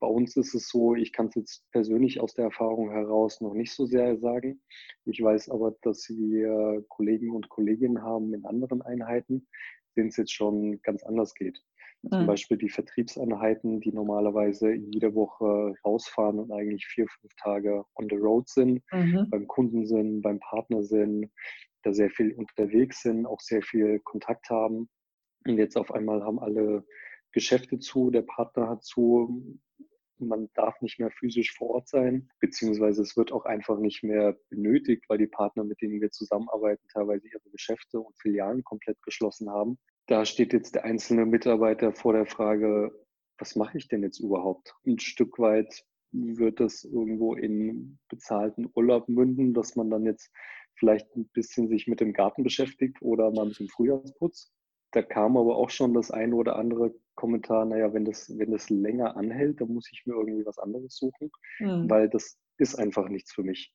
Bei 0.00 0.06
uns 0.06 0.34
ist 0.36 0.54
es 0.54 0.68
so, 0.68 0.94
ich 0.94 1.12
kann 1.12 1.26
es 1.26 1.34
jetzt 1.34 1.70
persönlich 1.72 2.20
aus 2.20 2.32
der 2.32 2.46
Erfahrung 2.46 2.90
heraus 2.90 3.42
noch 3.42 3.52
nicht 3.52 3.72
so 3.72 3.84
sehr 3.84 4.16
sagen. 4.18 4.62
Ich 5.04 5.22
weiß 5.22 5.50
aber, 5.50 5.76
dass 5.82 6.08
wir 6.08 6.82
Kollegen 6.88 7.32
und 7.32 7.50
Kolleginnen 7.50 8.02
haben 8.02 8.32
in 8.32 8.46
anderen 8.46 8.80
Einheiten, 8.80 9.46
denen 9.96 10.08
es 10.08 10.16
jetzt 10.16 10.32
schon 10.32 10.80
ganz 10.82 11.02
anders 11.02 11.34
geht. 11.34 11.62
Mhm. 12.02 12.10
Zum 12.10 12.26
Beispiel 12.26 12.56
die 12.56 12.70
Vertriebseinheiten, 12.70 13.80
die 13.80 13.92
normalerweise 13.92 14.72
jede 14.72 15.14
Woche 15.14 15.74
rausfahren 15.84 16.38
und 16.38 16.52
eigentlich 16.52 16.86
vier, 16.86 17.06
fünf 17.20 17.32
Tage 17.36 17.84
on 17.94 18.08
the 18.08 18.16
road 18.16 18.48
sind, 18.48 18.82
mhm. 18.92 19.28
beim 19.30 19.46
Kunden 19.46 19.86
sind, 19.86 20.22
beim 20.22 20.40
Partner 20.40 20.82
sind, 20.82 21.30
da 21.82 21.92
sehr 21.92 22.10
viel 22.10 22.32
unterwegs 22.32 23.02
sind, 23.02 23.26
auch 23.26 23.40
sehr 23.40 23.62
viel 23.62 24.00
Kontakt 24.00 24.50
haben. 24.50 24.88
Und 25.46 25.58
jetzt 25.58 25.76
auf 25.76 25.92
einmal 25.92 26.22
haben 26.22 26.38
alle 26.38 26.84
Geschäfte 27.32 27.78
zu, 27.78 28.10
der 28.10 28.22
Partner 28.22 28.68
hat 28.68 28.84
zu, 28.84 29.58
man 30.18 30.48
darf 30.54 30.80
nicht 30.82 30.98
mehr 30.98 31.10
physisch 31.10 31.52
vor 31.56 31.70
Ort 31.70 31.88
sein, 31.88 32.28
beziehungsweise 32.40 33.02
es 33.02 33.16
wird 33.16 33.32
auch 33.32 33.46
einfach 33.46 33.78
nicht 33.78 34.02
mehr 34.02 34.36
benötigt, 34.50 35.04
weil 35.08 35.18
die 35.18 35.26
Partner, 35.26 35.64
mit 35.64 35.80
denen 35.80 36.00
wir 36.00 36.10
zusammenarbeiten, 36.10 36.86
teilweise 36.92 37.26
ihre 37.28 37.50
Geschäfte 37.50 38.00
und 38.00 38.18
Filialen 38.20 38.62
komplett 38.64 39.00
geschlossen 39.02 39.50
haben. 39.50 39.78
Da 40.10 40.24
steht 40.24 40.52
jetzt 40.52 40.74
der 40.74 40.84
einzelne 40.84 41.24
Mitarbeiter 41.24 41.92
vor 41.92 42.12
der 42.12 42.26
Frage, 42.26 42.90
was 43.38 43.54
mache 43.54 43.78
ich 43.78 43.86
denn 43.86 44.02
jetzt 44.02 44.18
überhaupt? 44.18 44.74
Ein 44.84 44.98
Stück 44.98 45.38
weit 45.38 45.84
wird 46.10 46.58
das 46.58 46.82
irgendwo 46.82 47.36
in 47.36 48.00
bezahlten 48.08 48.68
Urlaub 48.74 49.08
münden, 49.08 49.54
dass 49.54 49.76
man 49.76 49.88
dann 49.88 50.04
jetzt 50.04 50.32
vielleicht 50.74 51.14
ein 51.14 51.28
bisschen 51.28 51.68
sich 51.68 51.86
mit 51.86 52.00
dem 52.00 52.12
Garten 52.12 52.42
beschäftigt 52.42 53.00
oder 53.00 53.30
mal 53.30 53.46
mit 53.46 53.60
dem 53.60 53.68
Frühjahrsputz. 53.68 54.50
Da 54.90 55.02
kam 55.02 55.36
aber 55.36 55.54
auch 55.54 55.70
schon 55.70 55.94
das 55.94 56.10
eine 56.10 56.34
oder 56.34 56.56
andere 56.56 56.92
Kommentar, 57.14 57.64
naja, 57.64 57.94
wenn 57.94 58.04
das, 58.04 58.36
wenn 58.36 58.50
das 58.50 58.68
länger 58.68 59.16
anhält, 59.16 59.60
dann 59.60 59.68
muss 59.68 59.88
ich 59.92 60.06
mir 60.06 60.14
irgendwie 60.14 60.44
was 60.44 60.58
anderes 60.58 60.96
suchen, 60.96 61.30
mhm. 61.60 61.88
weil 61.88 62.08
das 62.08 62.36
ist 62.58 62.74
einfach 62.74 63.08
nichts 63.08 63.32
für 63.32 63.44
mich. 63.44 63.72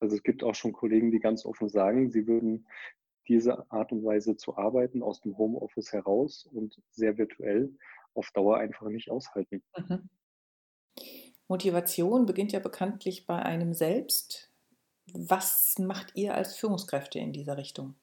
Also 0.00 0.16
es 0.16 0.22
gibt 0.22 0.44
auch 0.44 0.54
schon 0.54 0.72
Kollegen, 0.72 1.10
die 1.10 1.20
ganz 1.20 1.44
offen 1.44 1.68
sagen, 1.68 2.10
sie 2.10 2.26
würden 2.26 2.66
diese 3.28 3.70
Art 3.70 3.92
und 3.92 4.04
Weise 4.04 4.36
zu 4.36 4.56
arbeiten 4.56 5.02
aus 5.02 5.20
dem 5.20 5.36
Homeoffice 5.38 5.92
heraus 5.92 6.48
und 6.52 6.80
sehr 6.90 7.16
virtuell 7.18 7.74
auf 8.14 8.30
Dauer 8.32 8.58
einfach 8.58 8.88
nicht 8.88 9.10
aushalten. 9.10 9.62
Mhm. 9.76 10.08
Motivation 11.48 12.26
beginnt 12.26 12.52
ja 12.52 12.60
bekanntlich 12.60 13.26
bei 13.26 13.36
einem 13.36 13.74
selbst. 13.74 14.50
Was 15.12 15.74
macht 15.78 16.12
ihr 16.14 16.34
als 16.34 16.56
Führungskräfte 16.56 17.18
in 17.18 17.32
dieser 17.32 17.58
Richtung? 17.58 17.94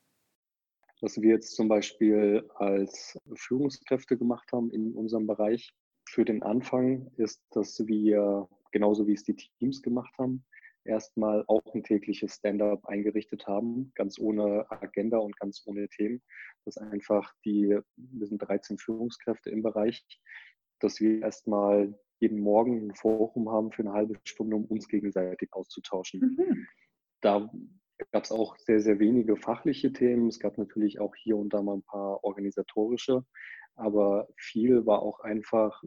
Was 1.01 1.19
wir 1.19 1.31
jetzt 1.31 1.55
zum 1.55 1.67
Beispiel 1.67 2.47
als 2.55 3.19
Führungskräfte 3.33 4.17
gemacht 4.17 4.51
haben 4.51 4.69
in 4.71 4.93
unserem 4.93 5.25
Bereich 5.25 5.73
für 6.07 6.25
den 6.25 6.43
Anfang, 6.43 7.09
ist, 7.17 7.41
dass 7.49 7.79
wir, 7.87 8.47
genauso 8.71 9.07
wie 9.07 9.13
es 9.13 9.23
die 9.23 9.35
Teams 9.35 9.81
gemacht 9.81 10.13
haben, 10.19 10.45
erstmal 10.83 11.43
auch 11.47 11.73
ein 11.73 11.83
tägliches 11.83 12.35
Stand-up 12.35 12.85
eingerichtet 12.85 13.47
haben, 13.47 13.91
ganz 13.95 14.19
ohne 14.19 14.65
Agenda 14.69 15.17
und 15.17 15.37
ganz 15.37 15.63
ohne 15.65 15.87
Themen. 15.89 16.21
Das 16.65 16.77
einfach 16.77 17.33
die, 17.45 17.77
wir 17.95 18.27
sind 18.27 18.39
13 18.39 18.77
Führungskräfte 18.77 19.49
im 19.49 19.61
Bereich, 19.61 20.03
dass 20.79 20.99
wir 20.99 21.21
erstmal 21.21 21.97
jeden 22.19 22.39
Morgen 22.39 22.89
ein 22.89 22.95
Forum 22.95 23.49
haben 23.49 23.71
für 23.71 23.81
eine 23.81 23.93
halbe 23.93 24.15
Stunde, 24.23 24.55
um 24.55 24.65
uns 24.65 24.87
gegenseitig 24.87 25.49
auszutauschen. 25.53 26.35
Mhm. 26.37 26.67
Da 27.21 27.51
gab 28.11 28.23
es 28.23 28.31
auch 28.31 28.57
sehr, 28.57 28.79
sehr 28.79 28.99
wenige 28.99 29.37
fachliche 29.37 29.93
Themen. 29.93 30.27
Es 30.27 30.39
gab 30.39 30.57
natürlich 30.57 30.99
auch 30.99 31.15
hier 31.15 31.37
und 31.37 31.53
da 31.53 31.61
mal 31.61 31.75
ein 31.75 31.83
paar 31.83 32.23
organisatorische, 32.23 33.25
aber 33.75 34.27
viel 34.37 34.85
war 34.85 35.01
auch 35.01 35.19
einfach 35.19 35.83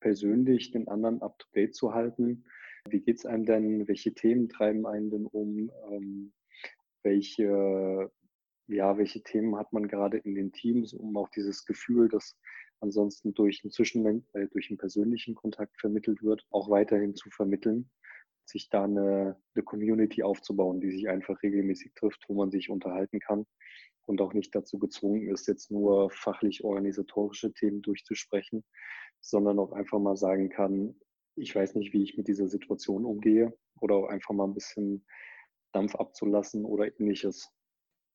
persönlich 0.00 0.72
den 0.72 0.88
anderen 0.88 1.22
up-to-date 1.22 1.74
zu 1.74 1.94
halten. 1.94 2.44
Wie 2.88 3.00
geht 3.00 3.18
es 3.18 3.26
einem 3.26 3.44
denn? 3.44 3.88
Welche 3.88 4.14
Themen 4.14 4.48
treiben 4.48 4.86
einen 4.86 5.10
denn 5.10 5.26
um? 5.26 5.70
Ähm, 5.90 6.32
welche, 7.02 8.10
ja, 8.68 8.98
welche 8.98 9.22
Themen 9.22 9.56
hat 9.56 9.72
man 9.72 9.88
gerade 9.88 10.18
in 10.18 10.34
den 10.34 10.52
Teams, 10.52 10.92
um 10.92 11.16
auch 11.16 11.28
dieses 11.30 11.64
Gefühl, 11.64 12.08
das 12.08 12.36
ansonsten 12.80 13.34
durch 13.34 13.62
einen, 13.64 13.70
Zwischen 13.70 14.26
äh, 14.34 14.48
durch 14.48 14.70
einen 14.70 14.78
persönlichen 14.78 15.34
Kontakt 15.34 15.80
vermittelt 15.80 16.22
wird, 16.22 16.44
auch 16.50 16.70
weiterhin 16.70 17.14
zu 17.14 17.30
vermitteln? 17.30 17.90
sich 18.44 18.68
da 18.68 18.84
eine, 18.84 19.36
eine 19.54 19.64
Community 19.64 20.22
aufzubauen, 20.22 20.80
die 20.80 20.90
sich 20.90 21.08
einfach 21.08 21.42
regelmäßig 21.42 21.92
trifft, 21.94 22.24
wo 22.28 22.34
man 22.34 22.50
sich 22.50 22.70
unterhalten 22.70 23.20
kann 23.20 23.46
und 24.06 24.20
auch 24.20 24.34
nicht 24.34 24.54
dazu 24.54 24.78
gezwungen 24.78 25.28
ist, 25.28 25.46
jetzt 25.48 25.70
nur 25.70 26.10
fachlich 26.10 26.64
organisatorische 26.64 27.52
Themen 27.52 27.82
durchzusprechen, 27.82 28.64
sondern 29.20 29.58
auch 29.58 29.72
einfach 29.72 29.98
mal 29.98 30.16
sagen 30.16 30.48
kann, 30.48 30.96
ich 31.36 31.54
weiß 31.54 31.74
nicht, 31.76 31.92
wie 31.92 32.02
ich 32.02 32.16
mit 32.16 32.28
dieser 32.28 32.48
Situation 32.48 33.04
umgehe 33.04 33.56
oder 33.80 33.96
auch 33.96 34.08
einfach 34.08 34.34
mal 34.34 34.44
ein 34.44 34.54
bisschen 34.54 35.06
Dampf 35.72 35.94
abzulassen 35.94 36.64
oder 36.64 36.86
ähnliches. 36.98 37.50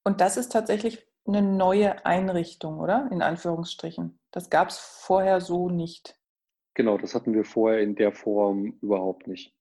Und 0.03 0.21
das 0.21 0.38
ist 0.38 0.51
tatsächlich 0.51 1.06
eine 1.25 1.41
neue 1.41 2.06
Einrichtung, 2.06 2.80
oder? 2.80 3.10
In 3.12 3.21
Anführungsstrichen. 3.21 4.19
Das 4.32 4.49
gab 4.49 4.69
es 4.69 4.77
vorher 4.77 5.41
so 5.41 5.69
nicht. 5.69 6.17
Genau, 6.73 6.97
das 6.97 7.15
hatten 7.15 7.34
wir 7.34 7.43
vorher 7.43 7.82
in 7.82 7.95
der 7.95 8.13
Form 8.13 8.77
überhaupt 8.82 9.27
nicht. 9.27 9.53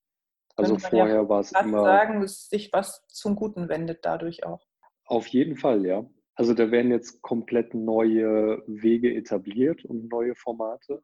Also 0.55 0.79
vorher 0.79 1.15
ja 1.15 1.29
war 1.29 1.41
es 1.41 1.53
immer. 1.53 1.83
sagen, 1.83 2.21
dass 2.21 2.49
sich 2.49 2.73
was 2.73 3.07
zum 3.09 3.37
Guten 3.37 3.69
wendet 3.69 4.05
dadurch 4.05 4.45
auch. 4.45 4.67
Auf 5.05 5.27
jeden 5.29 5.57
Fall, 5.57 5.85
ja. 5.85 6.09
Also 6.35 6.55
da 6.55 6.71
werden 6.71 6.91
jetzt 6.91 7.23
komplett 7.23 7.75
neue 7.75 8.63
Wege 8.67 9.15
etabliert 9.15 9.85
und 9.85 10.11
neue 10.11 10.35
Formate. 10.35 11.03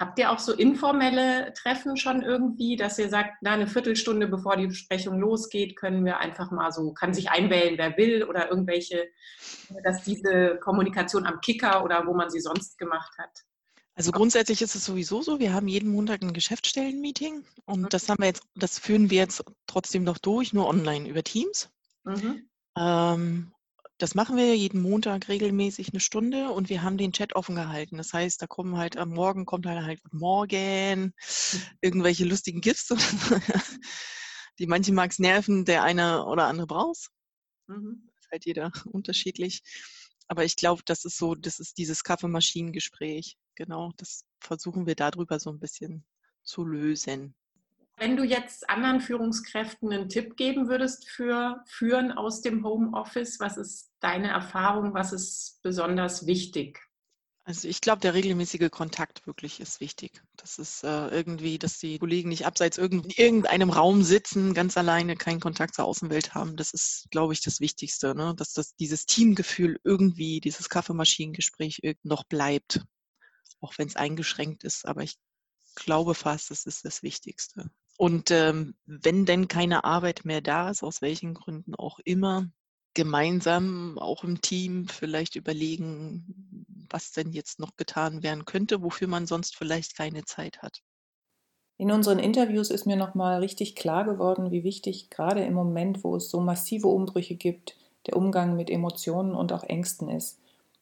Habt 0.00 0.18
ihr 0.18 0.30
auch 0.30 0.38
so 0.38 0.54
informelle 0.54 1.52
Treffen 1.52 1.98
schon 1.98 2.22
irgendwie, 2.22 2.76
dass 2.76 2.98
ihr 2.98 3.10
sagt, 3.10 3.34
na, 3.42 3.52
eine 3.52 3.66
Viertelstunde 3.66 4.28
bevor 4.28 4.56
die 4.56 4.66
Besprechung 4.66 5.20
losgeht, 5.20 5.76
können 5.76 6.06
wir 6.06 6.16
einfach 6.16 6.50
mal 6.50 6.72
so, 6.72 6.94
kann 6.94 7.12
sich 7.12 7.30
einwählen, 7.30 7.76
wer 7.76 7.98
will 7.98 8.24
oder 8.24 8.48
irgendwelche, 8.48 9.08
dass 9.84 10.02
diese 10.02 10.58
Kommunikation 10.64 11.26
am 11.26 11.42
Kicker 11.42 11.84
oder 11.84 12.06
wo 12.06 12.14
man 12.14 12.30
sie 12.30 12.40
sonst 12.40 12.78
gemacht 12.78 13.12
hat? 13.18 13.30
Also 13.94 14.10
grundsätzlich 14.10 14.62
ist 14.62 14.74
es 14.74 14.86
sowieso 14.86 15.20
so, 15.20 15.38
wir 15.38 15.52
haben 15.52 15.68
jeden 15.68 15.90
Montag 15.90 16.22
ein 16.22 16.32
Geschäftsstellenmeeting 16.32 17.44
und 17.66 17.82
mhm. 17.82 17.88
das 17.90 18.08
haben 18.08 18.22
wir 18.22 18.28
jetzt, 18.28 18.44
das 18.54 18.78
führen 18.78 19.10
wir 19.10 19.18
jetzt 19.18 19.44
trotzdem 19.66 20.04
noch 20.04 20.16
durch, 20.16 20.54
nur 20.54 20.66
online 20.66 21.06
über 21.10 21.22
Teams. 21.22 21.68
Mhm. 22.04 22.48
Ähm, 22.74 23.52
das 24.00 24.14
machen 24.14 24.36
wir 24.36 24.56
jeden 24.56 24.80
Montag 24.80 25.28
regelmäßig 25.28 25.90
eine 25.90 26.00
Stunde 26.00 26.50
und 26.50 26.70
wir 26.70 26.82
haben 26.82 26.96
den 26.96 27.12
Chat 27.12 27.36
offen 27.36 27.54
gehalten. 27.54 27.98
Das 27.98 28.12
heißt, 28.14 28.40
da 28.40 28.46
kommen 28.46 28.78
halt 28.78 28.96
am 28.96 29.10
Morgen 29.10 29.44
kommt 29.44 29.66
halt 29.66 29.84
halt 29.84 30.00
Morgen, 30.12 31.12
irgendwelche 31.82 32.24
lustigen 32.24 32.62
Gifts, 32.62 32.88
die 34.58 34.66
manche 34.66 34.92
mag 34.92 35.10
es 35.10 35.18
nerven, 35.18 35.66
der 35.66 35.82
eine 35.82 36.24
oder 36.24 36.46
andere 36.46 36.66
braucht. 36.66 37.10
Mhm. 37.66 38.08
Ist 38.18 38.30
halt 38.32 38.46
jeder 38.46 38.72
unterschiedlich. 38.86 39.62
Aber 40.28 40.44
ich 40.44 40.56
glaube, 40.56 40.82
das 40.86 41.04
ist 41.04 41.18
so, 41.18 41.34
das 41.34 41.58
ist 41.58 41.76
dieses 41.76 42.02
Kaffeemaschinengespräch. 42.02 43.36
Genau, 43.54 43.92
das 43.98 44.24
versuchen 44.40 44.86
wir 44.86 44.94
darüber 44.94 45.38
so 45.38 45.50
ein 45.50 45.60
bisschen 45.60 46.06
zu 46.42 46.64
lösen. 46.64 47.34
Wenn 48.00 48.16
du 48.16 48.24
jetzt 48.24 48.70
anderen 48.70 49.02
Führungskräften 49.02 49.92
einen 49.92 50.08
Tipp 50.08 50.38
geben 50.38 50.70
würdest 50.70 51.06
für 51.06 51.62
Führen 51.66 52.12
aus 52.12 52.40
dem 52.40 52.64
Homeoffice, 52.64 53.38
was 53.40 53.58
ist 53.58 53.92
deine 54.00 54.28
Erfahrung, 54.30 54.94
was 54.94 55.12
ist 55.12 55.60
besonders 55.62 56.24
wichtig? 56.24 56.80
Also 57.44 57.68
ich 57.68 57.82
glaube, 57.82 58.00
der 58.00 58.14
regelmäßige 58.14 58.70
Kontakt 58.70 59.26
wirklich 59.26 59.60
ist 59.60 59.80
wichtig. 59.80 60.22
Das 60.38 60.58
ist 60.58 60.82
äh, 60.82 61.08
irgendwie, 61.08 61.58
dass 61.58 61.78
die 61.78 61.98
Kollegen 61.98 62.30
nicht 62.30 62.46
abseits 62.46 62.78
irgend, 62.78 63.18
irgendeinem 63.18 63.68
Raum 63.68 64.02
sitzen, 64.02 64.54
ganz 64.54 64.78
alleine 64.78 65.14
keinen 65.14 65.40
Kontakt 65.40 65.74
zur 65.74 65.84
Außenwelt 65.84 66.32
haben. 66.32 66.56
Das 66.56 66.72
ist, 66.72 67.06
glaube 67.10 67.34
ich, 67.34 67.42
das 67.42 67.60
Wichtigste, 67.60 68.14
ne? 68.14 68.34
dass 68.34 68.54
das, 68.54 68.74
dieses 68.76 69.04
Teamgefühl 69.04 69.78
irgendwie, 69.84 70.40
dieses 70.40 70.70
Kaffeemaschinengespräch 70.70 71.82
noch 72.02 72.24
bleibt, 72.24 72.80
auch 73.60 73.74
wenn 73.76 73.88
es 73.88 73.96
eingeschränkt 73.96 74.64
ist. 74.64 74.86
Aber 74.86 75.02
ich 75.02 75.18
glaube 75.74 76.14
fast, 76.14 76.50
das 76.50 76.64
ist 76.64 76.86
das 76.86 77.02
Wichtigste. 77.02 77.70
Und 78.00 78.30
ähm, 78.30 78.76
wenn 78.86 79.26
denn 79.26 79.46
keine 79.46 79.84
Arbeit 79.84 80.24
mehr 80.24 80.40
da 80.40 80.70
ist, 80.70 80.82
aus 80.82 81.02
welchen 81.02 81.34
Gründen 81.34 81.74
auch 81.74 81.98
immer, 82.02 82.48
gemeinsam 82.94 83.98
auch 83.98 84.24
im 84.24 84.40
Team 84.40 84.88
vielleicht 84.88 85.36
überlegen, 85.36 86.64
was 86.88 87.12
denn 87.12 87.30
jetzt 87.32 87.58
noch 87.58 87.76
getan 87.76 88.22
werden 88.22 88.46
könnte, 88.46 88.82
wofür 88.82 89.06
man 89.06 89.26
sonst 89.26 89.54
vielleicht 89.54 89.98
keine 89.98 90.24
Zeit 90.24 90.62
hat. 90.62 90.80
In 91.76 91.92
unseren 91.92 92.18
Interviews 92.18 92.70
ist 92.70 92.86
mir 92.86 92.96
nochmal 92.96 93.40
richtig 93.40 93.76
klar 93.76 94.06
geworden, 94.06 94.50
wie 94.50 94.64
wichtig 94.64 95.10
gerade 95.10 95.44
im 95.44 95.52
Moment, 95.52 96.02
wo 96.02 96.16
es 96.16 96.30
so 96.30 96.40
massive 96.40 96.88
Umbrüche 96.88 97.34
gibt, 97.34 97.76
der 98.06 98.16
Umgang 98.16 98.56
mit 98.56 98.70
Emotionen 98.70 99.34
und 99.34 99.52
auch 99.52 99.64
Ängsten 99.64 100.08
ist. 100.08 100.38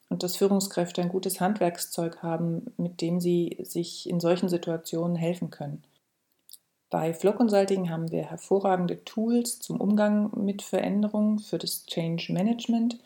Und 0.09 0.23
dass 0.23 0.37
Führungskräfte 0.37 1.03
ein 1.03 1.09
gutes 1.09 1.41
Handwerkszeug 1.41 2.23
haben, 2.23 2.67
mit 2.77 3.01
dem 3.01 3.19
sie 3.19 3.59
sich 3.65 4.09
in 4.09 4.21
solchen 4.21 4.49
Situationen 4.49 5.17
helfen 5.17 5.51
können. 5.51 5.83
Bei 6.91 7.13
Flow 7.13 7.33
Consulting 7.33 7.91
haben 7.91 8.11
wir 8.11 8.25
hervorragende 8.31 9.05
Tools 9.05 9.61
zum 9.61 9.79
Umgang 9.81 10.31
mit 10.43 10.63
Veränderungen 10.63 11.39
für 11.39 11.59
das 11.59 11.85
Change 11.85 12.33
Management. 12.33 12.99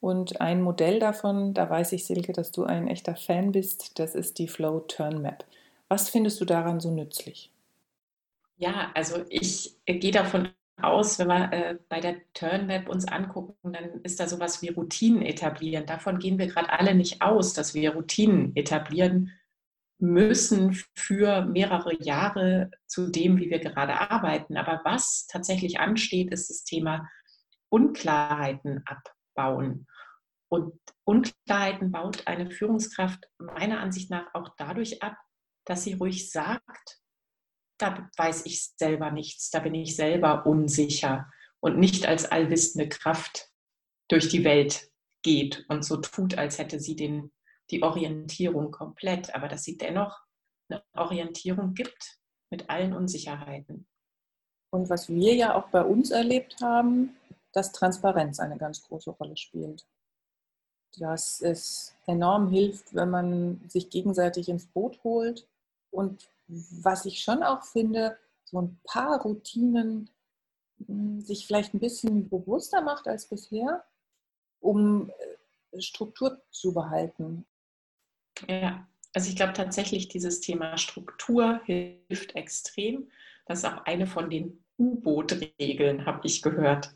Und 0.00 0.40
ein 0.40 0.60
Modell 0.62 0.98
davon, 0.98 1.54
da 1.54 1.70
weiß 1.70 1.92
ich, 1.92 2.04
Silke, 2.04 2.32
dass 2.32 2.50
du 2.50 2.64
ein 2.64 2.88
echter 2.88 3.14
Fan 3.16 3.52
bist, 3.52 3.98
das 3.98 4.14
ist 4.14 4.38
die 4.38 4.48
Flow 4.48 4.80
Turn 4.80 5.22
Map. 5.22 5.44
Was 5.88 6.08
findest 6.08 6.40
du 6.40 6.44
daran 6.44 6.80
so 6.80 6.90
nützlich? 6.90 7.50
Ja, 8.56 8.90
also 8.94 9.24
ich 9.28 9.76
gehe 9.86 10.10
davon 10.10 10.50
aus, 10.80 11.18
wenn 11.18 11.28
wir 11.28 11.52
äh, 11.52 11.78
bei 11.88 12.00
der 12.00 12.16
Turn 12.34 12.66
Map 12.66 12.88
uns 12.88 13.06
angucken, 13.06 13.72
dann 13.72 14.00
ist 14.02 14.18
da 14.18 14.28
sowas 14.28 14.62
wie 14.62 14.68
Routinen 14.68 15.22
etablieren. 15.22 15.86
Davon 15.86 16.18
gehen 16.18 16.38
wir 16.38 16.46
gerade 16.46 16.70
alle 16.70 16.94
nicht 16.94 17.22
aus, 17.22 17.54
dass 17.54 17.74
wir 17.74 17.94
Routinen 17.94 18.54
etablieren 18.56 19.32
müssen 19.98 20.74
für 20.94 21.44
mehrere 21.44 21.94
Jahre 22.02 22.70
zu 22.86 23.10
dem, 23.10 23.38
wie 23.38 23.50
wir 23.50 23.58
gerade 23.58 24.10
arbeiten. 24.10 24.56
Aber 24.56 24.80
was 24.84 25.26
tatsächlich 25.26 25.80
ansteht, 25.80 26.32
ist 26.32 26.50
das 26.50 26.64
Thema 26.64 27.08
Unklarheiten 27.68 28.84
abbauen. 28.86 29.86
Und 30.50 30.80
Unklarheiten 31.04 31.90
baut 31.90 32.26
eine 32.26 32.50
Führungskraft 32.50 33.28
meiner 33.38 33.80
Ansicht 33.80 34.10
nach 34.10 34.32
auch 34.34 34.54
dadurch 34.56 35.02
ab, 35.02 35.16
dass 35.66 35.84
sie 35.84 35.94
ruhig 35.94 36.30
sagt, 36.30 37.00
da 37.78 38.08
weiß 38.16 38.46
ich 38.46 38.70
selber 38.76 39.10
nichts, 39.10 39.50
da 39.50 39.60
bin 39.60 39.74
ich 39.74 39.94
selber 39.94 40.46
unsicher 40.46 41.30
und 41.60 41.78
nicht 41.78 42.06
als 42.06 42.24
allwissende 42.24 42.88
Kraft 42.88 43.48
durch 44.08 44.28
die 44.28 44.44
Welt 44.44 44.90
geht 45.22 45.64
und 45.68 45.84
so 45.84 45.98
tut, 45.98 46.38
als 46.38 46.58
hätte 46.58 46.80
sie 46.80 46.96
den 46.96 47.30
die 47.70 47.82
Orientierung 47.82 48.70
komplett, 48.70 49.34
aber 49.34 49.48
dass 49.48 49.64
sie 49.64 49.76
dennoch 49.76 50.20
eine 50.68 50.82
Orientierung 50.94 51.74
gibt 51.74 52.18
mit 52.50 52.68
allen 52.70 52.92
Unsicherheiten. 52.92 53.86
Und 54.70 54.90
was 54.90 55.08
wir 55.08 55.34
ja 55.34 55.54
auch 55.54 55.68
bei 55.68 55.82
uns 55.82 56.10
erlebt 56.10 56.56
haben, 56.60 57.16
dass 57.52 57.72
Transparenz 57.72 58.40
eine 58.40 58.58
ganz 58.58 58.82
große 58.82 59.10
Rolle 59.10 59.36
spielt. 59.36 59.86
Dass 60.98 61.40
es 61.40 61.94
enorm 62.06 62.48
hilft, 62.48 62.94
wenn 62.94 63.10
man 63.10 63.60
sich 63.68 63.90
gegenseitig 63.90 64.48
ins 64.48 64.66
Boot 64.66 65.02
holt. 65.04 65.46
Und 65.90 66.28
was 66.46 67.06
ich 67.06 67.20
schon 67.22 67.42
auch 67.42 67.64
finde, 67.64 68.18
so 68.44 68.60
ein 68.60 68.80
paar 68.84 69.22
Routinen 69.22 70.10
hm, 70.86 71.20
sich 71.20 71.46
vielleicht 71.46 71.74
ein 71.74 71.80
bisschen 71.80 72.28
bewusster 72.28 72.80
macht 72.80 73.08
als 73.08 73.26
bisher, 73.26 73.84
um 74.60 75.10
äh, 75.72 75.80
Struktur 75.80 76.40
zu 76.50 76.72
behalten. 76.72 77.44
Ja, 78.46 78.86
also 79.14 79.30
ich 79.30 79.36
glaube 79.36 79.52
tatsächlich, 79.52 80.08
dieses 80.08 80.40
Thema 80.40 80.76
Struktur 80.76 81.60
hilft 81.64 82.36
extrem. 82.36 83.08
Das 83.46 83.60
ist 83.60 83.64
auch 83.64 83.84
eine 83.86 84.06
von 84.06 84.30
den 84.30 84.64
U-Boot-Regeln, 84.78 86.06
habe 86.06 86.20
ich 86.24 86.42
gehört. 86.42 86.94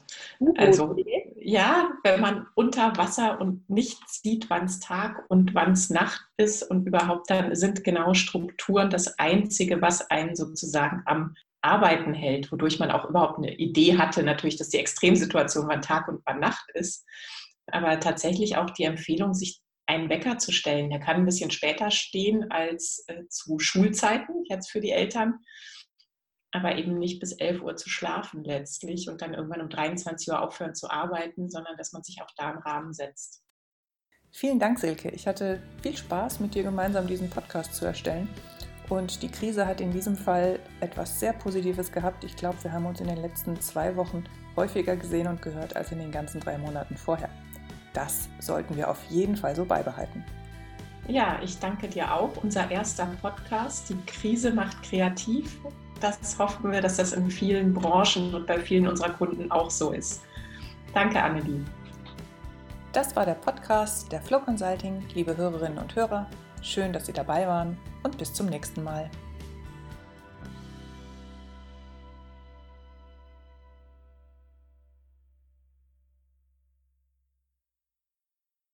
Also 0.56 0.96
ja, 1.36 1.90
wenn 2.04 2.20
man 2.20 2.46
unter 2.54 2.96
Wasser 2.96 3.40
und 3.40 3.68
nicht 3.68 4.08
sieht, 4.08 4.48
wann 4.50 4.66
es 4.66 4.78
Tag 4.78 5.24
und 5.28 5.54
wann 5.54 5.72
es 5.72 5.90
Nacht 5.90 6.24
ist 6.36 6.62
und 6.62 6.86
überhaupt 6.86 7.28
dann 7.30 7.54
sind 7.56 7.82
genau 7.82 8.14
Strukturen 8.14 8.90
das 8.90 9.18
Einzige, 9.18 9.82
was 9.82 10.08
einen 10.10 10.36
sozusagen 10.36 11.02
am 11.06 11.34
Arbeiten 11.62 12.14
hält, 12.14 12.52
wodurch 12.52 12.78
man 12.78 12.90
auch 12.90 13.08
überhaupt 13.08 13.38
eine 13.38 13.54
Idee 13.56 13.98
hatte, 13.98 14.22
natürlich, 14.22 14.56
dass 14.56 14.68
die 14.68 14.78
Extremsituation 14.78 15.68
wann 15.68 15.82
Tag 15.82 16.08
und 16.08 16.20
wann 16.24 16.40
Nacht 16.40 16.70
ist. 16.74 17.04
Aber 17.66 17.98
tatsächlich 18.00 18.56
auch 18.56 18.70
die 18.70 18.84
Empfehlung, 18.84 19.34
sich 19.34 19.61
einen 19.86 20.08
Wecker 20.08 20.38
zu 20.38 20.52
stellen. 20.52 20.90
Der 20.90 21.00
kann 21.00 21.16
ein 21.16 21.24
bisschen 21.24 21.50
später 21.50 21.90
stehen 21.90 22.50
als 22.50 23.04
äh, 23.08 23.26
zu 23.28 23.58
Schulzeiten, 23.58 24.44
jetzt 24.48 24.70
für 24.70 24.80
die 24.80 24.90
Eltern, 24.90 25.40
aber 26.52 26.76
eben 26.76 26.98
nicht 26.98 27.20
bis 27.20 27.32
11 27.32 27.62
Uhr 27.62 27.76
zu 27.76 27.88
schlafen 27.88 28.44
letztlich 28.44 29.08
und 29.08 29.22
dann 29.22 29.34
irgendwann 29.34 29.62
um 29.62 29.70
23 29.70 30.28
Uhr 30.28 30.40
aufhören 30.40 30.74
zu 30.74 30.90
arbeiten, 30.90 31.50
sondern 31.50 31.76
dass 31.76 31.92
man 31.92 32.02
sich 32.02 32.20
auch 32.22 32.30
da 32.36 32.50
einen 32.50 32.58
Rahmen 32.58 32.92
setzt. 32.92 33.42
Vielen 34.30 34.58
Dank, 34.58 34.78
Silke. 34.78 35.10
Ich 35.10 35.26
hatte 35.26 35.62
viel 35.82 35.96
Spaß, 35.96 36.40
mit 36.40 36.54
dir 36.54 36.62
gemeinsam 36.62 37.06
diesen 37.06 37.28
Podcast 37.28 37.74
zu 37.74 37.84
erstellen. 37.84 38.28
Und 38.88 39.22
die 39.22 39.30
Krise 39.30 39.66
hat 39.66 39.80
in 39.80 39.92
diesem 39.92 40.16
Fall 40.16 40.58
etwas 40.80 41.20
sehr 41.20 41.32
Positives 41.32 41.92
gehabt. 41.92 42.24
Ich 42.24 42.36
glaube, 42.36 42.62
wir 42.62 42.72
haben 42.72 42.86
uns 42.86 43.00
in 43.00 43.08
den 43.08 43.18
letzten 43.18 43.60
zwei 43.60 43.94
Wochen 43.96 44.24
häufiger 44.56 44.96
gesehen 44.96 45.26
und 45.26 45.40
gehört 45.40 45.76
als 45.76 45.92
in 45.92 45.98
den 45.98 46.10
ganzen 46.10 46.40
drei 46.40 46.58
Monaten 46.58 46.96
vorher. 46.96 47.30
Das 47.92 48.28
sollten 48.40 48.76
wir 48.76 48.90
auf 48.90 49.02
jeden 49.08 49.36
Fall 49.36 49.54
so 49.54 49.64
beibehalten. 49.64 50.24
Ja, 51.08 51.38
ich 51.42 51.58
danke 51.58 51.88
dir 51.88 52.14
auch. 52.14 52.30
Unser 52.42 52.70
erster 52.70 53.06
Podcast, 53.20 53.90
die 53.90 53.98
Krise 54.06 54.52
macht 54.52 54.82
kreativ. 54.82 55.58
Das 56.00 56.38
hoffen 56.38 56.70
wir, 56.72 56.80
dass 56.80 56.96
das 56.96 57.12
in 57.12 57.30
vielen 57.30 57.74
Branchen 57.74 58.34
und 58.34 58.46
bei 58.46 58.58
vielen 58.58 58.88
unserer 58.88 59.10
Kunden 59.10 59.50
auch 59.50 59.70
so 59.70 59.92
ist. 59.92 60.22
Danke, 60.94 61.22
Annelie. 61.22 61.64
Das 62.92 63.16
war 63.16 63.24
der 63.24 63.34
Podcast 63.34 64.12
der 64.12 64.20
Flow 64.20 64.40
Consulting. 64.40 65.02
Liebe 65.14 65.36
Hörerinnen 65.36 65.78
und 65.78 65.94
Hörer, 65.94 66.28
schön, 66.60 66.92
dass 66.92 67.06
Sie 67.06 67.12
dabei 67.12 67.46
waren 67.46 67.78
und 68.02 68.18
bis 68.18 68.32
zum 68.32 68.46
nächsten 68.46 68.82
Mal. 68.82 69.10